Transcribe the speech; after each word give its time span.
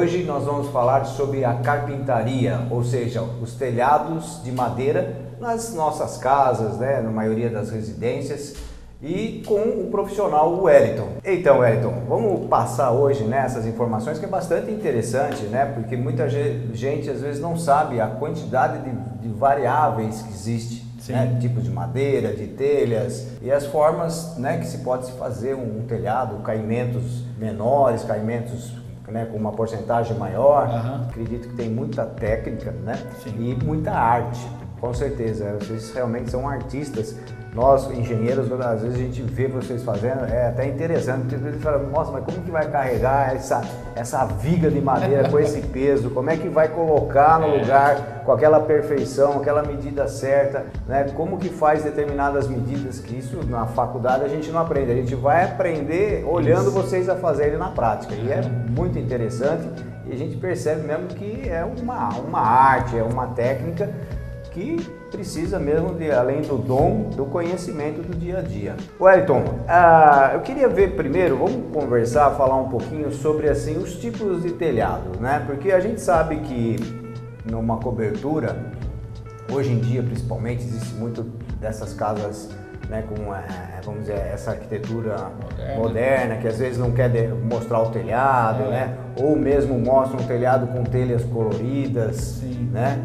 Hoje 0.00 0.22
nós 0.22 0.44
vamos 0.44 0.68
falar 0.68 1.04
sobre 1.04 1.44
a 1.44 1.52
carpintaria, 1.56 2.66
ou 2.70 2.82
seja, 2.82 3.20
os 3.20 3.52
telhados 3.52 4.42
de 4.42 4.50
madeira 4.50 5.14
nas 5.38 5.74
nossas 5.74 6.16
casas, 6.16 6.78
né, 6.78 7.02
na 7.02 7.10
maioria 7.10 7.50
das 7.50 7.70
residências 7.70 8.54
e 9.02 9.42
com 9.46 9.60
o 9.60 9.88
profissional 9.90 10.58
Wellington. 10.62 11.08
Então, 11.22 11.58
Wellington, 11.58 11.92
vamos 12.08 12.48
passar 12.48 12.92
hoje 12.92 13.24
nessas 13.24 13.64
né, 13.64 13.70
informações 13.72 14.18
que 14.18 14.24
é 14.24 14.28
bastante 14.28 14.70
interessante, 14.70 15.42
né? 15.42 15.66
Porque 15.66 15.98
muita 15.98 16.26
gente 16.30 17.10
às 17.10 17.20
vezes 17.20 17.38
não 17.38 17.58
sabe 17.58 18.00
a 18.00 18.06
quantidade 18.06 18.78
de, 18.82 19.28
de 19.28 19.28
variáveis 19.38 20.22
que 20.22 20.30
existe. 20.30 20.90
Né? 21.08 21.38
tipos 21.40 21.64
de 21.64 21.70
madeira, 21.70 22.32
de 22.32 22.46
telhas 22.46 23.26
e 23.42 23.50
as 23.50 23.66
formas 23.66 24.36
né, 24.36 24.58
que 24.58 24.66
se 24.66 24.78
pode 24.78 25.06
se 25.06 25.12
fazer 25.12 25.56
um, 25.56 25.80
um 25.80 25.84
telhado, 25.88 26.36
caimentos 26.44 27.24
menores, 27.36 28.04
caimentos 28.04 28.70
né, 29.10 29.26
com 29.26 29.36
uma 29.36 29.52
porcentagem 29.52 30.16
maior. 30.16 30.68
Uhum. 30.68 31.02
Acredito 31.08 31.48
que 31.48 31.54
tem 31.54 31.68
muita 31.68 32.04
técnica 32.06 32.70
né, 32.70 32.98
e 33.26 33.54
muita 33.64 33.92
arte, 33.92 34.40
com 34.80 34.92
certeza. 34.94 35.56
Vocês 35.60 35.92
realmente 35.92 36.30
são 36.30 36.48
artistas 36.48 37.16
nós, 37.54 37.90
engenheiros, 37.90 38.50
às 38.52 38.82
vezes 38.82 38.96
a 38.96 39.02
gente 39.02 39.22
vê 39.22 39.48
vocês 39.48 39.82
fazendo, 39.82 40.24
é 40.24 40.48
até 40.48 40.68
interessante, 40.68 41.22
porque 41.22 41.34
às 41.34 41.42
vezes 41.42 41.62
fala, 41.62 41.78
nossa, 41.78 42.12
mas 42.12 42.24
como 42.24 42.42
que 42.42 42.50
vai 42.50 42.70
carregar 42.70 43.34
essa, 43.34 43.60
essa 43.96 44.24
viga 44.24 44.70
de 44.70 44.80
madeira 44.80 45.28
com 45.28 45.38
esse 45.38 45.60
peso? 45.60 46.10
Como 46.10 46.30
é 46.30 46.36
que 46.36 46.48
vai 46.48 46.68
colocar 46.68 47.40
no 47.40 47.48
é. 47.48 47.60
lugar 47.60 48.22
com 48.24 48.30
aquela 48.30 48.60
perfeição, 48.60 49.38
aquela 49.38 49.64
medida 49.64 50.06
certa, 50.06 50.66
né? 50.86 51.10
Como 51.16 51.38
que 51.38 51.48
faz 51.48 51.82
determinadas 51.82 52.46
medidas, 52.46 53.00
que 53.00 53.18
isso 53.18 53.44
na 53.48 53.66
faculdade 53.66 54.24
a 54.24 54.28
gente 54.28 54.48
não 54.52 54.60
aprende, 54.60 54.92
a 54.92 54.94
gente 54.94 55.16
vai 55.16 55.44
aprender 55.44 56.24
olhando 56.24 56.70
vocês 56.70 57.08
a 57.08 57.16
fazerem 57.16 57.58
na 57.58 57.70
prática. 57.70 58.14
E 58.14 58.30
é 58.30 58.42
muito 58.42 58.96
interessante 58.96 59.68
e 60.06 60.12
a 60.12 60.16
gente 60.16 60.36
percebe 60.36 60.86
mesmo 60.86 61.08
que 61.08 61.48
é 61.48 61.64
uma, 61.64 62.10
uma 62.10 62.40
arte, 62.40 62.96
é 62.96 63.02
uma 63.02 63.26
técnica 63.28 63.90
que 64.52 64.99
precisa 65.10 65.58
mesmo 65.58 65.94
de, 65.94 66.10
além 66.10 66.40
do 66.42 66.56
dom, 66.56 67.10
do 67.10 67.26
conhecimento 67.26 68.00
do 68.00 68.16
dia 68.16 68.38
a 68.38 68.42
dia. 68.42 68.76
Wellington, 68.98 69.40
uh, 69.40 70.34
eu 70.34 70.40
queria 70.40 70.68
ver 70.68 70.94
primeiro, 70.94 71.36
vamos 71.36 71.72
conversar, 71.72 72.30
falar 72.32 72.56
um 72.56 72.68
pouquinho 72.68 73.12
sobre 73.12 73.48
assim 73.48 73.76
os 73.76 73.96
tipos 73.96 74.42
de 74.42 74.52
telhados, 74.52 75.18
né? 75.18 75.42
Porque 75.46 75.72
a 75.72 75.80
gente 75.80 76.00
sabe 76.00 76.36
que 76.36 76.76
numa 77.44 77.78
cobertura, 77.78 78.56
hoje 79.52 79.72
em 79.72 79.80
dia 79.80 80.02
principalmente, 80.02 80.62
existe 80.62 80.94
muito 80.94 81.22
dessas 81.60 81.92
casas 81.92 82.48
né, 82.88 83.04
com 83.08 83.32
é, 83.32 83.80
vamos 83.84 84.00
dizer, 84.00 84.18
essa 84.18 84.50
arquitetura 84.50 85.16
moderna. 85.40 85.76
moderna. 85.76 86.36
que 86.38 86.48
às 86.48 86.58
vezes 86.58 86.76
não 86.76 86.90
quer 86.90 87.10
mostrar 87.34 87.80
o 87.82 87.90
telhado, 87.90 88.64
é. 88.64 88.68
né? 88.68 88.96
Ou 89.16 89.36
mesmo 89.36 89.78
mostra 89.78 90.20
um 90.20 90.26
telhado 90.26 90.66
com 90.66 90.82
telhas 90.82 91.24
coloridas, 91.24 92.16
Sim. 92.16 92.68
né? 92.72 92.98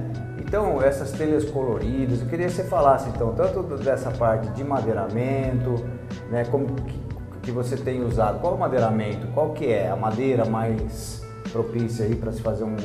Então, 0.47 0.79
essas 0.79 1.11
telhas 1.11 1.43
coloridas, 1.45 2.21
eu 2.21 2.27
queria 2.27 2.45
que 2.45 2.53
você 2.53 2.63
falasse 2.63 3.09
então, 3.09 3.33
tanto 3.33 3.63
dessa 3.77 4.11
parte 4.11 4.47
de 4.49 4.63
madeiramento, 4.63 5.83
né, 6.29 6.45
como 6.45 6.67
que, 6.67 6.99
que 7.41 7.51
você 7.51 7.75
tem 7.75 8.03
usado, 8.03 8.39
qual 8.39 8.53
o 8.53 8.59
madeiramento, 8.59 9.25
qual 9.33 9.49
que 9.53 9.65
é 9.71 9.89
a 9.89 9.95
madeira 9.95 10.45
mais 10.45 11.25
propícia 11.51 12.05
aí 12.05 12.15
para 12.15 12.31
se 12.31 12.41
fazer 12.41 12.63
um, 12.63 12.75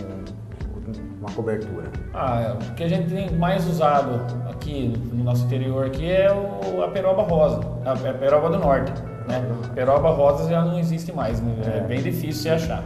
uma 1.20 1.30
cobertura? 1.32 1.90
Ah, 2.14 2.56
o 2.58 2.74
que 2.74 2.82
a 2.82 2.88
gente 2.88 3.10
tem 3.10 3.30
mais 3.36 3.66
usado 3.66 4.22
aqui 4.50 4.94
no 5.12 5.22
nosso 5.22 5.44
interior 5.44 5.84
aqui 5.84 6.10
é 6.10 6.32
o, 6.32 6.82
a 6.82 6.88
peroba 6.88 7.22
rosa, 7.22 7.60
a, 7.84 7.92
a 7.92 8.14
peroba 8.14 8.48
do 8.48 8.58
norte. 8.58 8.90
Né? 9.28 9.46
Peroba 9.74 10.08
rosa 10.08 10.48
já 10.48 10.64
não 10.64 10.78
existe 10.78 11.12
mais, 11.12 11.42
né? 11.42 11.54
é. 11.66 11.76
é 11.76 11.80
bem 11.82 12.02
difícil 12.02 12.44
de 12.44 12.48
achar 12.48 12.84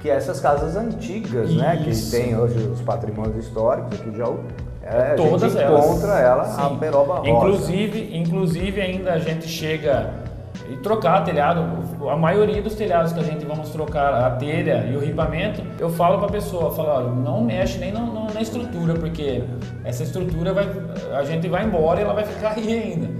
que 0.00 0.08
essas 0.08 0.40
casas 0.40 0.76
antigas, 0.76 1.50
Isso. 1.50 1.58
né? 1.58 1.76
Que 1.84 2.10
tem 2.10 2.36
hoje 2.36 2.58
os 2.58 2.80
patrimônios 2.80 3.36
históricos 3.36 4.00
aqui 4.00 4.10
de 4.10 4.18
Jaú. 4.18 4.40
É, 4.82 5.14
Todas 5.14 5.42
a 5.42 5.48
gente 5.48 5.62
elas. 5.62 5.84
encontra 5.84 6.18
ela, 6.18 6.44
Sim. 6.44 6.62
a 6.62 6.70
peroba 6.78 7.14
rosa. 7.16 7.28
Inclusive, 7.28 8.16
inclusive 8.16 8.80
ainda 8.80 9.12
a 9.12 9.18
gente 9.18 9.46
chega 9.46 10.10
e 10.70 10.76
trocar 10.78 11.22
telhado. 11.22 11.60
A 12.08 12.16
maioria 12.16 12.62
dos 12.62 12.74
telhados 12.74 13.12
que 13.12 13.20
a 13.20 13.22
gente 13.22 13.44
vamos 13.44 13.68
trocar 13.70 14.14
a 14.14 14.30
telha 14.32 14.86
e 14.90 14.96
o 14.96 15.00
ripamento, 15.00 15.62
eu 15.78 15.90
falo 15.90 16.18
para 16.18 16.28
a 16.28 16.30
pessoa, 16.30 16.70
falo, 16.70 16.88
olha, 16.88 17.08
não 17.10 17.44
mexe 17.44 17.78
nem 17.78 17.92
na, 17.92 18.00
na, 18.00 18.40
estrutura, 18.40 18.94
porque 18.94 19.44
essa 19.84 20.02
estrutura 20.02 20.54
vai, 20.54 20.68
a 21.12 21.22
gente 21.24 21.46
vai 21.48 21.64
embora 21.64 22.00
e 22.00 22.04
ela 22.04 22.14
vai 22.14 22.24
ficar 22.24 22.52
aí 22.52 22.72
ainda. 22.72 23.19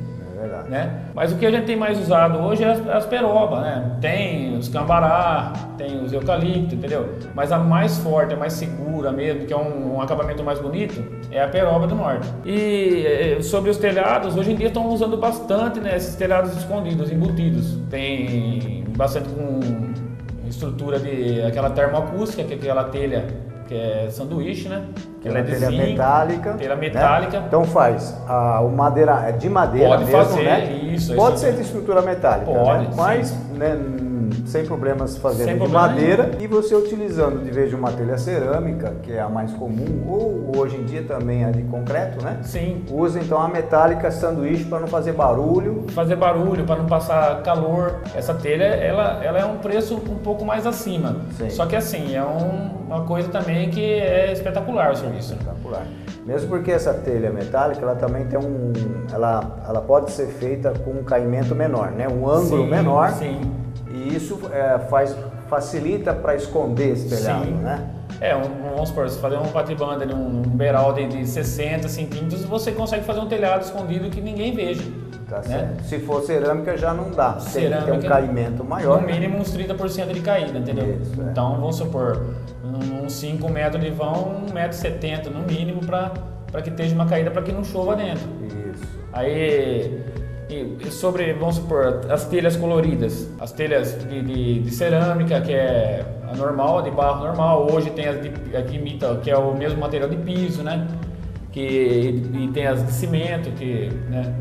Né? 0.71 1.01
Mas 1.13 1.33
o 1.33 1.37
que 1.37 1.45
a 1.45 1.51
gente 1.51 1.65
tem 1.65 1.75
mais 1.75 1.99
usado 1.99 2.39
hoje 2.39 2.63
é 2.63 2.71
as, 2.71 2.89
as 2.89 3.05
perobas, 3.05 3.61
né? 3.61 3.97
Tem 4.01 4.57
os 4.57 4.69
cambará, 4.69 5.53
tem 5.77 6.01
os 6.01 6.13
eucalipto, 6.13 6.77
entendeu? 6.77 7.13
Mas 7.35 7.51
a 7.51 7.59
mais 7.59 7.99
forte, 7.99 8.35
a 8.35 8.37
mais 8.37 8.53
segura 8.53 9.11
mesmo, 9.11 9.47
que 9.47 9.53
é 9.53 9.57
um, 9.57 9.97
um 9.97 10.01
acabamento 10.01 10.45
mais 10.45 10.61
bonito, 10.61 11.05
é 11.33 11.43
a 11.43 11.49
peroba 11.49 11.89
do 11.89 11.97
norte. 11.97 12.29
E 12.45 13.05
eh, 13.05 13.43
sobre 13.43 13.69
os 13.69 13.79
telhados, 13.79 14.37
hoje 14.37 14.53
em 14.53 14.55
dia 14.55 14.69
estão 14.69 14.87
usando 14.87 15.17
bastante 15.17 15.81
né, 15.81 15.97
esses 15.97 16.15
telhados 16.15 16.57
escondidos, 16.57 17.11
embutidos. 17.11 17.77
Tem 17.91 18.85
bastante 18.97 19.29
com 19.31 19.59
estrutura 20.49 21.01
de 21.01 21.43
aquela 21.43 21.71
termoacústica, 21.71 22.45
que 22.45 22.53
é 22.53 22.57
aquela 22.57 22.85
telha 22.85 23.27
que 23.71 23.77
é 23.77 24.11
sanduíche, 24.11 24.69
né? 24.69 24.85
Que 25.23 25.29
ela 25.29 25.39
é 25.39 25.43
de 25.43 25.53
telha 25.53 25.71
zinco, 25.71 25.87
metálica. 25.87 26.55
Telha 26.55 26.75
né? 26.75 26.81
metálica. 26.81 27.39
Né? 27.39 27.45
Então 27.47 27.65
faz 27.65 28.21
a, 28.27 28.61
o 28.63 28.69
madeira, 28.69 29.27
é 29.29 29.31
de 29.31 29.49
madeira 29.49 29.91
Pode 29.91 30.05
mesmo, 30.07 30.19
fazer, 30.19 30.43
né? 30.43 30.73
Isso, 30.93 31.15
Pode 31.15 31.39
ser 31.39 31.53
de 31.55 31.63
estrutura 31.63 32.03
metálica, 32.03 32.51
Pode, 32.51 32.89
né? 32.89 32.95
Mas, 32.97 33.33
né, 33.53 33.79
sem 34.45 34.67
problemas 34.67 35.17
fazendo 35.19 35.47
sem 35.47 35.59
de 35.59 35.69
madeira 35.69 36.25
nenhum. 36.25 36.41
e 36.41 36.47
você 36.49 36.75
utilizando 36.75 37.45
de 37.45 37.51
vez 37.53 37.69
de 37.69 37.77
uma 37.77 37.93
telha 37.93 38.19
cerâmica, 38.19 38.93
que 39.05 39.13
é 39.13 39.21
a 39.21 39.29
mais 39.29 39.53
comum, 39.53 40.05
ou 40.09 40.51
hoje 40.59 40.77
em 40.77 40.85
dia 40.85 41.05
também 41.05 41.45
a 41.45 41.53
de 41.53 41.63
concreto, 41.63 42.25
né? 42.25 42.41
Sim. 42.43 42.85
Usa 42.91 43.21
então 43.21 43.41
a 43.41 43.49
metálica 43.49 44.11
sanduíche 44.11 44.65
para 44.65 44.81
não 44.81 44.89
fazer 44.89 45.13
barulho. 45.13 45.85
Fazer 45.91 46.17
barulho, 46.17 46.65
para 46.65 46.75
não 46.75 46.87
passar 46.87 47.41
calor. 47.45 48.01
Essa 48.17 48.35
telha, 48.35 48.65
ela, 48.65 49.23
ela 49.23 49.39
é 49.39 49.45
um 49.45 49.59
preço 49.59 49.95
um 49.95 50.19
pouco 50.19 50.45
mais 50.45 50.67
acima. 50.67 51.19
Sim. 51.39 51.51
Só 51.51 51.67
que 51.67 51.77
assim, 51.77 52.17
é 52.17 52.23
um, 52.25 52.80
uma 52.91 53.05
coisa 53.05 53.29
também 53.29 53.71
que 53.71 53.81
é 53.81 54.33
espetacular 54.33 54.93
o 54.93 54.97
serviço. 54.97 55.33
Espetacular. 55.33 55.87
Mesmo 56.27 56.49
porque 56.49 56.73
essa 56.73 56.93
telha 56.93 57.31
metálica, 57.31 57.81
ela 57.83 57.95
também 57.95 58.27
tem 58.27 58.39
um, 58.39 58.73
ela, 59.13 59.59
ela 59.67 59.81
pode 59.81 60.11
ser 60.11 60.27
feita 60.27 60.73
com 60.85 60.91
um 60.91 61.05
caimento 61.05 61.55
menor, 61.55 61.93
né? 61.93 62.09
Um 62.09 62.29
ângulo 62.29 62.65
sim, 62.65 62.71
menor. 62.71 63.11
Sim. 63.13 63.41
E 63.93 64.15
isso 64.15 64.41
é, 64.53 64.79
faz, 64.79 65.17
facilita 65.51 66.15
para 66.15 66.37
esconder 66.37 66.93
esse 66.93 67.09
telhado, 67.09 67.45
Sim. 67.45 67.55
né? 67.55 67.91
É, 68.21 68.37
um, 68.37 68.43
vamos 68.75 68.91
supor, 68.91 69.09
se 69.09 69.19
fazer 69.19 69.37
um 69.37 69.49
patribanda, 69.49 70.07
um, 70.15 70.39
um 70.39 70.43
beiral 70.43 70.93
de, 70.93 71.09
de 71.09 71.27
60 71.27 71.89
centímetros, 71.89 72.45
você 72.45 72.71
consegue 72.71 73.05
fazer 73.05 73.21
um 73.21 73.27
telhado 73.27 73.63
escondido 73.63 74.09
que 74.11 74.21
ninguém 74.21 74.55
veja. 74.55 74.83
Tá 75.29 75.41
né? 75.43 75.77
Se 75.85 75.99
for 76.01 76.23
cerâmica 76.23 76.77
já 76.77 76.93
não 76.93 77.11
dá, 77.11 77.39
cerâmica, 77.39 77.85
tem 77.85 77.95
que 77.95 78.01
ter 78.01 78.07
um 78.07 78.11
caimento 78.11 78.65
maior. 78.65 79.01
No 79.01 79.07
né? 79.07 79.13
mínimo 79.13 79.39
uns 79.39 79.57
30% 79.57 80.13
de 80.13 80.21
caída, 80.21 80.59
entendeu? 80.59 80.99
Isso, 81.01 81.21
é. 81.21 81.31
Então 81.31 81.53
vamos 81.53 81.77
supor, 81.77 82.35
uns 82.65 83.13
5 83.13 83.49
metros 83.49 83.83
de 83.83 83.91
vão, 83.91 84.45
1,70m 84.53 85.31
no 85.31 85.41
mínimo 85.43 85.81
para 85.85 86.63
que 86.63 86.71
esteja 86.71 86.95
uma 86.95 87.07
caída 87.07 87.31
para 87.31 87.43
que 87.43 87.53
não 87.53 87.65
chova 87.65 87.97
dentro. 87.97 88.29
Isso. 88.45 88.85
Aí 89.13 90.10
sobre, 90.91 91.33
vamos 91.33 91.57
supor, 91.57 92.01
as 92.11 92.27
telhas 92.27 92.57
coloridas, 92.57 93.29
as 93.41 93.53
telhas 93.53 93.97
de, 94.09 94.23
de, 94.23 94.59
de 94.61 94.71
cerâmica, 94.71 95.41
que 95.41 95.53
é 95.53 96.05
a 96.29 96.37
normal, 96.37 96.83
de 96.83 96.91
barro 96.91 97.25
normal, 97.25 97.69
hoje 97.71 97.91
tem 97.91 98.07
as 98.07 98.21
de, 98.21 98.57
a 98.57 98.63
que 98.63 98.77
imita, 98.77 99.17
que 99.23 99.31
é 99.31 99.37
o 99.37 99.55
mesmo 99.55 99.81
material 99.81 100.09
de 100.09 100.17
piso, 100.17 100.63
né? 100.63 100.87
Que, 101.53 101.61
e, 101.61 102.45
e 102.45 102.49
tem 102.49 102.67
as 102.67 102.85
de 102.85 102.93
cimento, 102.93 103.51
que, 103.53 103.89
né? 104.09 104.35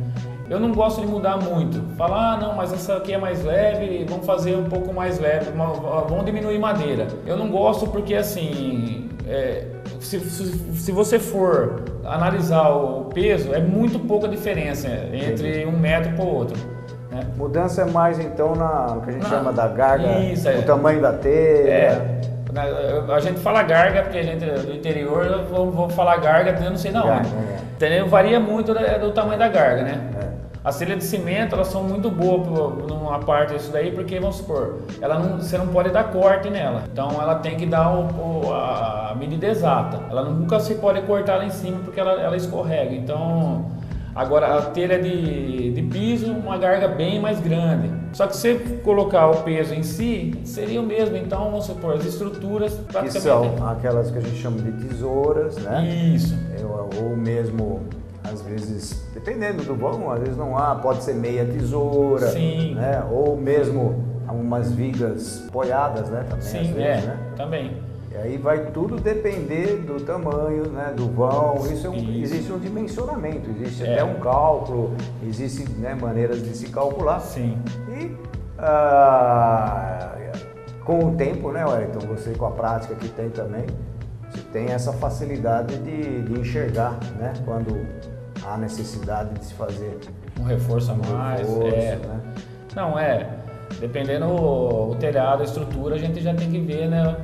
Eu 0.49 0.59
não 0.59 0.71
gosto 0.71 1.01
de 1.01 1.07
mudar 1.07 1.37
muito. 1.37 1.79
Falar, 1.95 2.33
ah, 2.33 2.37
não, 2.37 2.55
mas 2.55 2.73
essa 2.73 2.95
aqui 2.95 3.13
é 3.13 3.17
mais 3.19 3.43
leve, 3.43 4.03
vamos 4.09 4.25
fazer 4.25 4.55
um 4.55 4.63
pouco 4.63 4.91
mais 4.91 5.19
leve, 5.19 5.51
vamos 5.51 6.25
diminuir 6.25 6.57
madeira. 6.57 7.07
Eu 7.27 7.37
não 7.37 7.49
gosto 7.49 7.87
porque, 7.87 8.15
assim, 8.15 9.09
é, 9.27 9.67
se, 9.99 10.19
se, 10.19 10.91
você 10.91 11.19
for 11.19 11.83
analisar 12.05 12.69
o 12.69 13.05
peso, 13.05 13.53
é 13.53 13.59
muito 13.59 13.99
pouca 13.99 14.27
diferença 14.27 14.87
entre 15.13 15.65
um 15.65 15.77
metro 15.77 16.13
para 16.13 16.25
o 16.25 16.35
outro. 16.35 16.57
Né? 17.11 17.21
Mudança 17.35 17.81
é 17.81 17.85
mais, 17.85 18.19
então, 18.19 18.55
na, 18.55 18.95
no 18.95 19.01
que 19.01 19.09
a 19.09 19.13
gente 19.13 19.23
na, 19.23 19.29
chama 19.29 19.53
da 19.53 19.67
garga, 19.67 20.19
isso, 20.19 20.47
é. 20.47 20.57
o 20.57 20.63
tamanho 20.63 21.01
da 21.01 21.13
telha. 21.13 21.69
É. 21.69 22.19
A 23.13 23.19
gente 23.19 23.39
fala 23.39 23.61
garga, 23.61 24.01
porque 24.03 24.17
a 24.17 24.23
gente 24.23 24.43
do 24.43 24.73
interior, 24.73 25.45
vamos, 25.51 25.75
vamos 25.75 25.93
falar 25.93 26.17
garga, 26.17 26.57
eu 26.63 26.69
não 26.69 26.77
sei 26.77 26.91
não. 26.91 27.05
Garga, 27.05 27.27
é. 27.27 27.59
Entendeu? 27.75 28.07
Varia 28.07 28.39
muito 28.39 28.73
do, 28.73 28.99
do 28.99 29.11
tamanho 29.11 29.37
da 29.37 29.47
garga, 29.47 29.83
né? 29.83 30.28
É. 30.63 30.67
As 30.67 30.77
telhas 30.77 30.97
de 30.99 31.03
cimento, 31.05 31.55
elas 31.55 31.67
são 31.67 31.83
muito 31.83 32.09
boas 32.09 32.47
numa 32.87 33.19
parte 33.19 33.53
disso 33.53 33.71
daí, 33.71 33.91
porque, 33.91 34.19
vamos 34.19 34.37
supor, 34.37 34.79
ela 35.01 35.19
não, 35.19 35.37
você 35.37 35.57
não 35.57 35.67
pode 35.67 35.89
dar 35.89 36.11
corte 36.11 36.49
nela. 36.49 36.83
Então, 36.91 37.11
ela 37.21 37.35
tem 37.35 37.55
que 37.55 37.65
dar 37.65 37.89
o, 37.91 38.07
o, 38.47 38.53
a 38.53 39.15
medida 39.17 39.47
exata. 39.47 39.99
Ela 40.09 40.23
nunca 40.23 40.59
se 40.59 40.75
pode 40.75 41.01
cortar 41.03 41.37
lá 41.37 41.45
em 41.45 41.49
cima, 41.49 41.79
porque 41.83 41.99
ela, 41.99 42.13
ela 42.13 42.35
escorrega. 42.35 42.93
Então, 42.93 43.65
Agora 44.15 44.57
a 44.57 44.61
telha 44.63 45.01
de, 45.01 45.71
de 45.71 45.81
piso, 45.83 46.31
uma 46.33 46.57
garga 46.57 46.87
bem 46.87 47.21
mais 47.21 47.39
grande. 47.39 47.89
Só 48.11 48.27
que 48.27 48.35
se 48.35 48.55
colocar 48.83 49.29
o 49.29 49.43
peso 49.43 49.73
em 49.73 49.83
si, 49.83 50.33
seria 50.43 50.81
o 50.81 50.83
mesmo. 50.83 51.15
Então, 51.15 51.45
vamos 51.45 51.65
supor, 51.65 51.93
as 51.93 52.05
estruturas 52.05 52.77
Que 52.99 53.11
são 53.11 53.67
aquelas 53.67 54.11
que 54.11 54.17
a 54.17 54.21
gente 54.21 54.35
chama 54.35 54.57
de 54.57 54.71
tesouras, 54.87 55.55
né? 55.57 55.85
Isso. 55.87 56.35
Eu- 56.59 56.89
ou 57.01 57.15
mesmo, 57.15 57.81
às 58.23 58.41
vezes, 58.41 59.03
dependendo 59.13 59.63
do 59.63 59.75
vão, 59.75 60.11
às 60.11 60.19
vezes 60.19 60.37
não 60.37 60.57
há, 60.57 60.75
pode 60.75 61.03
ser 61.03 61.13
meia 61.15 61.45
tesoura, 61.45 62.27
Sim. 62.27 62.75
né? 62.75 63.03
Ou 63.11 63.37
mesmo 63.37 64.03
umas 64.27 64.71
vigas 64.71 65.45
apoiadas, 65.47 66.09
né? 66.09 66.23
Também, 66.29 66.37
às 66.37 66.43
Sim, 66.45 66.73
vezes, 66.73 66.77
é, 66.77 67.07
né? 67.07 67.17
também. 67.35 67.77
E 68.11 68.17
aí 68.17 68.37
vai 68.37 68.71
tudo 68.71 68.97
depender 68.97 69.77
do 69.77 70.03
tamanho, 70.03 70.65
né, 70.65 70.93
do 70.95 71.07
vão. 71.07 71.57
Isso, 71.71 71.85
é 71.85 71.89
um, 71.89 71.95
Isso. 71.95 72.33
existe 72.33 72.51
um 72.51 72.57
dimensionamento, 72.59 73.49
existe 73.51 73.85
É. 73.85 73.93
até 73.93 74.03
um 74.03 74.15
cálculo, 74.19 74.93
existem 75.23 75.67
né, 75.75 75.95
maneiras 75.99 76.41
de 76.41 76.55
se 76.57 76.69
calcular. 76.69 77.19
Sim. 77.19 77.57
E 77.87 78.15
ah, 78.57 80.11
com 80.83 81.05
o 81.05 81.15
tempo, 81.15 81.51
né, 81.51 81.63
Wellington, 81.65 81.99
você 82.07 82.31
com 82.31 82.47
a 82.47 82.51
prática 82.51 82.95
que 82.95 83.07
tem 83.09 83.29
também, 83.29 83.65
tem 84.51 84.67
essa 84.67 84.91
facilidade 84.93 85.77
de, 85.79 86.21
de 86.23 86.39
enxergar, 86.39 86.97
né, 87.19 87.33
quando 87.45 87.85
há 88.45 88.57
necessidade 88.57 89.33
de 89.39 89.45
se 89.45 89.53
fazer 89.53 89.97
Um 90.39 90.43
reforço 90.43 90.91
a 90.91 90.93
um 90.93 91.13
mais. 91.13 91.41
reforço, 91.47 91.67
é. 91.75 91.95
né? 91.95 92.19
Não, 92.75 92.97
é. 92.99 93.27
Dependendo 93.79 94.25
o, 94.25 94.91
o 94.91 94.95
telhado, 94.95 95.41
a 95.41 95.45
estrutura, 95.45 95.95
a 95.95 95.97
gente 95.99 96.21
já 96.21 96.33
tem 96.33 96.49
que 96.49 96.59
ver 96.59 96.87
né, 96.87 97.15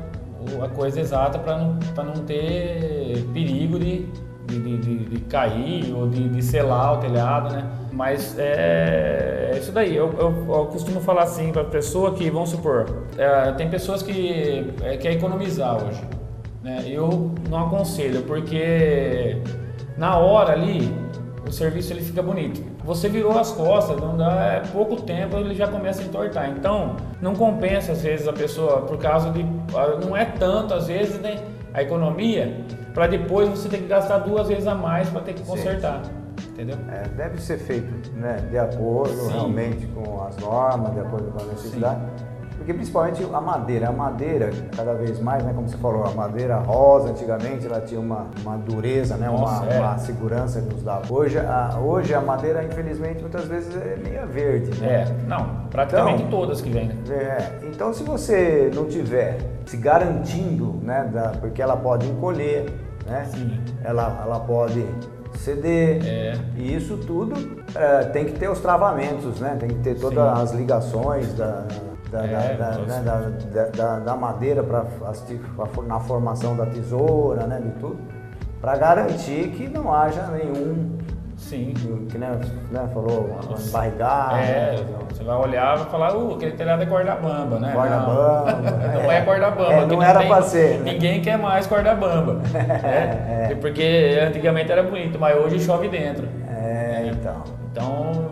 a 0.64 0.68
coisa 0.70 1.00
exata 1.00 1.40
para 1.40 1.58
não, 1.58 1.80
pra 1.96 2.04
não 2.04 2.14
ter 2.26 3.26
perigo 3.34 3.80
de, 3.80 4.06
de, 4.46 4.78
de- 4.78 4.98
de- 5.06 5.20
cair 5.22 5.92
ou 5.94 6.08
de, 6.08 6.30
de 6.30 6.42
selar 6.44 6.94
o 6.94 6.98
telhado, 6.98 7.54
né? 7.56 7.68
Mas 7.92 8.38
é, 8.38 9.52
é 9.54 9.58
isso 9.58 9.72
daí. 9.72 9.96
Eu, 9.96 10.14
eu- 10.20 10.46
eu 10.56 10.66
costumo 10.68 11.00
falar 11.02 11.24
assim 11.24 11.52
para 11.52 11.64
pessoa 11.64 12.14
que, 12.14 12.30
vamos 12.30 12.50
supor, 12.52 13.04
é, 13.18 13.52
tem 13.54 13.70
pessoas 13.70 14.04
que 14.04 14.72
é, 14.84 14.98
quer 14.98 15.14
economizar 15.14 15.84
hoje. 15.84 16.02
Né? 16.66 16.84
Eu 16.88 17.32
não 17.48 17.68
aconselho, 17.68 18.24
porque 18.24 19.38
na 19.96 20.18
hora 20.18 20.54
ali 20.54 20.92
o 21.48 21.52
serviço 21.52 21.94
ele 21.94 22.02
fica 22.02 22.24
bonito. 22.24 22.60
Você 22.84 23.08
virou 23.08 23.38
as 23.38 23.52
costas, 23.52 24.02
não 24.02 24.18
dá 24.18 24.46
é 24.46 24.60
pouco 24.74 25.00
tempo 25.04 25.38
ele 25.38 25.54
já 25.54 25.68
começa 25.68 26.02
a 26.02 26.06
entortar. 26.06 26.50
Então 26.50 26.96
não 27.22 27.36
compensa 27.36 27.92
às 27.92 28.02
vezes 28.02 28.28
a 28.28 28.34
pessoa 28.34 28.82
por 28.82 28.98
causa 28.98 29.30
de 29.30 29.46
ah, 29.76 30.00
não 30.04 30.18
é 30.18 30.26
tanto 30.26 30.74
às 30.74 30.88
vezes 30.88 31.20
né, 31.20 31.38
a 31.72 31.84
economia 31.84 32.66
para 32.96 33.06
depois 33.06 33.48
você 33.48 33.70
ter 33.70 33.78
que 33.78 33.88
gastar 33.88 34.18
duas 34.18 34.48
vezes 34.48 34.66
a 34.66 34.74
mais 34.74 35.08
para 35.10 35.22
ter 35.22 35.34
que 35.34 35.44
consertar, 35.44 36.02
entendeu? 36.50 36.78
É, 36.92 37.08
deve 37.10 37.40
ser 37.40 37.60
feito 37.60 38.12
né, 38.14 38.38
de 38.50 38.58
acordo 38.58 39.14
Sim. 39.14 39.34
realmente 39.34 39.86
com 39.88 40.24
as 40.24 40.36
normas, 40.38 40.94
de 40.94 41.00
acordo 41.00 41.32
com 41.32 41.44
a 41.44 41.46
necessidade. 41.46 42.02
Porque 42.58 42.74
principalmente 42.74 43.24
a 43.32 43.42
madeira, 43.42 43.90
a 43.90 43.92
madeira 43.92 44.50
cada 44.76 44.94
vez 44.94 45.20
mais, 45.20 45.44
né, 45.44 45.52
como 45.54 45.68
você 45.68 45.78
falou, 45.78 46.04
a 46.06 46.12
madeira 46.12 46.58
rosa 46.58 47.10
antigamente 47.10 47.66
ela 47.68 47.82
tinha 47.82 48.00
uma, 48.00 48.28
uma 48.44 48.58
dureza, 48.58 49.18
né, 49.18 49.28
Nossa, 49.28 49.64
uma, 49.64 49.74
é. 49.74 49.80
uma 49.80 49.98
segurança 49.98 50.62
que 50.62 50.74
nos 50.74 50.82
dava. 50.82 51.14
Hoje 51.14 51.38
a, 51.38 51.78
hoje 51.80 52.14
a 52.14 52.22
madeira 52.22 52.64
infelizmente 52.64 53.22
muitas 53.22 53.46
vezes 53.46 53.76
é 53.76 53.98
meia 53.98 54.26
verde. 54.26 54.80
Né? 54.82 54.88
É, 54.88 55.16
não, 55.28 55.68
praticamente 55.70 56.24
Então- 56.24 56.40
todas 56.40 56.62
que 56.62 56.70
vêm, 56.70 56.88
né? 56.88 56.96
É, 57.10 57.60
então 57.68 57.94
se 57.94 58.04
você 58.04 58.72
não 58.74 58.86
tiver 58.86 59.38
se 59.66 59.78
garantindo, 59.78 60.80
né, 60.82 61.10
da, 61.14 61.30
porque 61.40 61.62
ela 61.62 61.76
pode 61.78 62.08
encolher, 62.08 62.66
né, 63.06 63.26
Sim. 63.26 63.60
ela, 63.84 64.22
ela 64.26 64.40
pode 64.40 64.84
ceder, 65.36 66.02
É. 66.06 66.34
e 66.56 66.76
isso 66.76 66.98
tudo 66.98 67.36
é, 67.76 68.06
tem 68.06 68.26
que 68.26 68.32
ter 68.40 68.50
os 68.50 68.60
travamentos, 68.62 69.40
né, 69.42 69.56
tem 69.60 69.70
que 69.70 69.76
ter 69.76 69.96
todas 70.00 70.38
Sim. 70.38 70.44
as 70.44 70.52
ligações 70.54 71.34
da, 71.34 71.66
da, 72.12 72.26
É, 72.26 72.56
da, 72.56 72.70
da, 72.72 72.78
né, 72.80 73.70
da, 73.76 74.00
da- 74.00 74.16
madeira 74.16 74.64
para 74.64 74.86
na 75.88 76.00
formação 76.00 76.56
da 76.56 76.66
tesoura, 76.66 77.46
né, 77.48 77.60
de 77.64 77.72
tudo, 77.80 77.98
para 78.62 78.78
garantir 78.78 79.50
que 79.50 79.68
não 79.68 79.94
haja 79.94 80.24
nenhum, 80.28 80.98
Sim. 81.38 81.74
que 82.10 82.18
né, 82.18 82.40
né 82.72 82.90
falou, 82.94 83.38
barrigada, 83.72 84.38
É, 84.38 84.76
você 85.10 85.24
vai 85.24 85.36
olhar 85.36 85.76
e 85.76 85.80
vai 85.80 85.90
falar, 85.90 86.16
uh, 86.16 86.36
aquele 86.36 86.54
telhado 86.54 86.84
é 86.84 86.86
corda 86.86 87.16
bamba, 87.16 87.60
né? 87.60 87.74
Corda 87.74 87.98
Não. 87.98 88.06
bamba, 88.06 88.52
não 89.04 89.12
é, 89.12 89.18
é. 89.18 89.22
corda 89.22 89.52
bamba. 89.52 89.74
É, 89.74 89.86
não 89.86 90.02
era 90.04 90.24
pra 90.26 90.42
ser, 90.42 90.80
né? 90.80 90.94
Ninguém 90.94 91.22
quer 91.22 91.38
mais 91.38 91.68
corda 91.68 91.94
bamba. 91.94 92.36
né? 92.54 93.50
É. 93.52 93.56
Porque 93.56 94.20
antigamente 94.26 94.72
era 94.72 94.84
bonito, 94.84 95.20
mas 95.20 95.38
hoje 95.38 95.60
chove 95.60 95.90
dentro. 95.90 96.28
É, 96.50 97.12
então. 97.12 97.44
Então, 97.72 98.32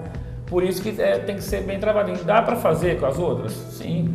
por 0.54 0.64
isso 0.64 0.84
que 0.84 1.02
é, 1.02 1.18
tem 1.18 1.36
que 1.36 1.42
ser 1.42 1.64
bem 1.64 1.80
trabalhadinho. 1.80 2.24
Dá 2.24 2.40
pra 2.40 2.56
fazer 2.56 3.00
com 3.00 3.08
as 3.08 3.18
outras? 3.18 3.54
Sim, 3.54 4.14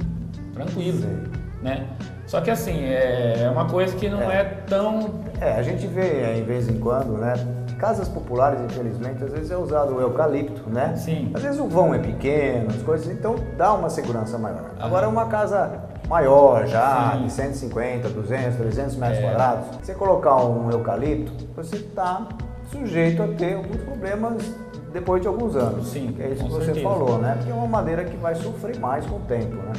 tranquilo. 0.54 1.00
Sim. 1.00 1.24
Né? 1.60 1.84
Só 2.28 2.40
que 2.40 2.48
assim, 2.48 2.84
é 2.84 3.42
é 3.42 3.50
uma 3.50 3.64
coisa 3.68 3.96
que 3.96 4.08
não 4.08 4.22
é, 4.30 4.44
tão. 4.44 5.20
É, 5.40 5.54
a 5.54 5.62
gente 5.64 5.84
vê 5.88 6.38
em 6.38 6.44
vez 6.44 6.68
em 6.68 6.78
quando, 6.78 7.18
né? 7.18 7.34
Casas 7.76 8.08
populares, 8.08 8.60
infelizmente, 8.60 9.24
às 9.24 9.32
vezes 9.32 9.50
é 9.50 9.56
usado 9.56 9.96
o 9.96 10.00
eucalipto, 10.00 10.70
né? 10.70 10.94
Sim. 10.94 11.32
Às 11.34 11.42
vezes 11.42 11.58
o 11.58 11.66
vão 11.66 11.92
é 11.92 11.98
pequeno, 11.98 12.68
as 12.70 12.82
coisas, 12.82 13.08
então 13.08 13.34
dá 13.56 13.74
uma 13.74 13.90
segurança 13.90 14.38
maior. 14.38 14.70
Agora 14.78 15.08
uma 15.08 15.26
casa 15.26 15.72
maior 16.08 16.68
já, 16.68 17.14
Sim. 17.16 17.24
de 17.24 17.32
150, 17.32 18.08
200, 18.10 18.56
300 18.56 18.96
metros 18.96 19.18
É. 19.18 19.22
quadrados, 19.22 19.66
você 19.82 19.92
colocar 19.92 20.36
um 20.36 20.70
eucalipto, 20.70 21.32
você 21.56 21.76
está 21.76 22.28
sujeito 22.70 23.22
a 23.24 23.28
ter 23.28 23.54
alguns 23.54 23.82
problemas 23.82 24.67
depois 24.92 25.20
de 25.22 25.28
alguns 25.28 25.54
anos. 25.56 25.86
Sim, 25.88 26.12
Que 26.16 26.22
é 26.22 26.28
isso 26.30 26.44
que 26.44 26.50
você 26.50 26.64
certeza. 26.66 26.88
falou, 26.88 27.18
né? 27.18 27.34
Porque 27.36 27.50
é 27.50 27.54
uma 27.54 27.66
madeira 27.66 28.04
que 28.04 28.16
vai 28.16 28.34
sofrer 28.34 28.78
mais 28.78 29.04
com 29.06 29.16
o 29.16 29.20
tempo, 29.20 29.56
né? 29.56 29.72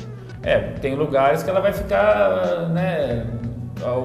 É, 0.44 0.58
tem 0.80 0.96
lugares 0.96 1.44
que 1.44 1.50
ela 1.50 1.60
vai 1.60 1.74
ficar, 1.74 2.70
né? 2.70 3.26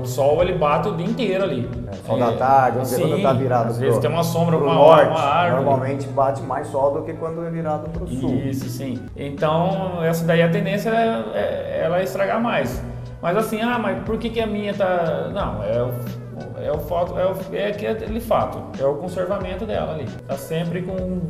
O 0.01 0.05
sol 0.05 0.41
ele 0.41 0.53
bate 0.57 0.89
o 0.89 0.97
dia 0.97 1.07
inteiro 1.07 1.43
ali. 1.45 1.69
É, 1.91 1.95
sol 2.07 2.17
da 2.19 2.33
tarde, 2.33 2.73
vamos 2.77 2.91
dizer, 2.91 3.03
quando 3.03 3.17
está 3.17 3.33
virado 3.33 3.71
Às 3.71 3.79
vezes 3.79 3.95
pro- 3.95 4.03
tem 4.03 4.11
uma 4.11 4.23
sombra, 4.23 4.57
uma, 4.57 4.73
norte, 4.75 5.09
uma 5.09 5.21
árvore. 5.21 5.65
normalmente 5.65 6.07
bate 6.09 6.43
mais 6.43 6.69
sol 6.69 6.93
do 6.93 7.03
que 7.03 7.13
quando 7.15 7.45
é 7.45 7.51
virado 7.51 7.89
para 7.91 8.05
o 8.05 8.09
sul. 8.09 8.35
Isso, 8.37 8.69
sim. 8.69 9.01
Então, 9.17 9.99
essa 10.05 10.25
daí 10.25 10.43
a 10.43 10.49
tendência 10.49 10.91
é, 10.91 11.39
é 11.81 11.81
ela 11.85 12.01
estragar 12.03 12.41
mais. 12.41 12.81
Mas 13.21 13.37
assim, 13.37 13.61
ah, 13.63 13.79
mas 13.79 14.03
por 14.05 14.17
que, 14.17 14.31
que 14.31 14.41
a 14.41 14.47
minha 14.47 14.73
tá. 14.75 15.29
Não, 15.33 15.63
é 15.65 15.91
é 16.65 16.73
o 16.73 16.79
fato, 16.79 17.19
é, 17.19 17.27
o, 17.27 17.37
é 17.55 17.67
aquele 17.67 18.21
fato, 18.21 18.83
é 18.83 18.87
o 18.87 18.95
conservamento 18.95 19.67
dela 19.67 19.93
ali. 19.93 20.07
Tá 20.27 20.35
sempre 20.37 20.81
com 20.81 21.21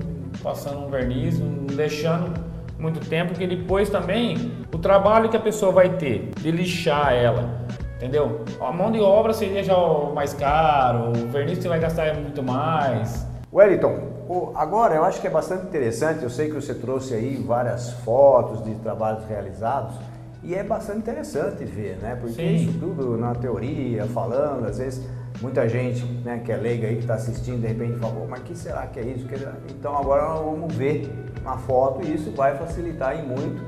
passando 0.41 0.87
um 0.87 0.89
verniz, 0.89 1.41
deixando 1.75 2.33
muito 2.79 3.01
tempo, 3.09 3.35
que 3.35 3.45
depois 3.45 3.91
também 3.91 4.53
o 4.73 4.79
trabalho 4.79 5.29
que 5.29 5.37
a 5.37 5.41
pessoa 5.41 5.73
vai 5.73 5.97
ter 5.97 6.31
de 6.39 6.53
lixar 6.53 7.15
ela, 7.15 7.67
entendeu? 7.97 8.43
A 8.61 8.71
mão 8.71 8.93
de 8.93 9.01
obra 9.01 9.33
seria 9.33 9.65
já 9.65 9.77
mais 10.15 10.33
caro, 10.35 11.11
o 11.11 11.29
verniz 11.29 11.59
você 11.59 11.69
vai 11.69 11.81
gastar 11.81 12.07
é 12.07 12.13
muito 12.13 12.41
mais. 12.41 13.27
Wellington, 13.53 14.53
agora 14.55 14.95
eu 14.95 15.05
acho 15.05 15.21
que 15.21 15.27
é 15.27 15.31
bastante 15.31 15.67
interessante, 15.67 16.23
eu 16.23 16.31
sei 16.31 16.47
que 16.47 16.55
você 16.55 16.75
trouxe 16.75 17.13
aí 17.13 17.37
várias 17.37 17.91
fotos 18.05 18.63
de 18.63 18.75
trabalhos 18.77 19.25
realizados 19.27 19.97
e 20.45 20.55
é 20.55 20.63
bastante 20.63 20.99
interessante 20.99 21.65
ver, 21.65 21.97
né? 22.03 22.17
Porque 22.21 22.35
Sim. 22.35 22.55
isso 22.55 22.79
tudo 22.79 23.17
na 23.17 23.35
teoria, 23.35 24.05
falando, 24.07 24.67
às 24.67 24.79
vezes 24.79 25.07
muita 25.41 25.69
gente 25.69 26.05
né, 26.23 26.41
que 26.45 26.53
é 26.53 26.57
leiga 26.57 26.87
aí, 26.87 26.97
que 26.97 27.03
está 27.03 27.15
assistindo, 27.15 27.61
de 27.61 27.67
repente 27.67 27.99
fala, 27.99 28.15
"Pô, 28.15 28.27
mas 28.29 28.43
que 28.43 28.57
será 28.57 28.87
que 28.87 29.01
é 29.01 29.05
isso? 29.05 29.27
Então 29.71 29.97
agora 29.97 30.29
nós 30.29 30.45
vamos 30.45 30.75
ver 30.75 31.11
na 31.43 31.57
foto 31.57 32.07
e 32.07 32.15
isso 32.15 32.31
vai 32.33 32.57
facilitar 32.57 33.11
aí 33.11 33.27
muito 33.27 33.63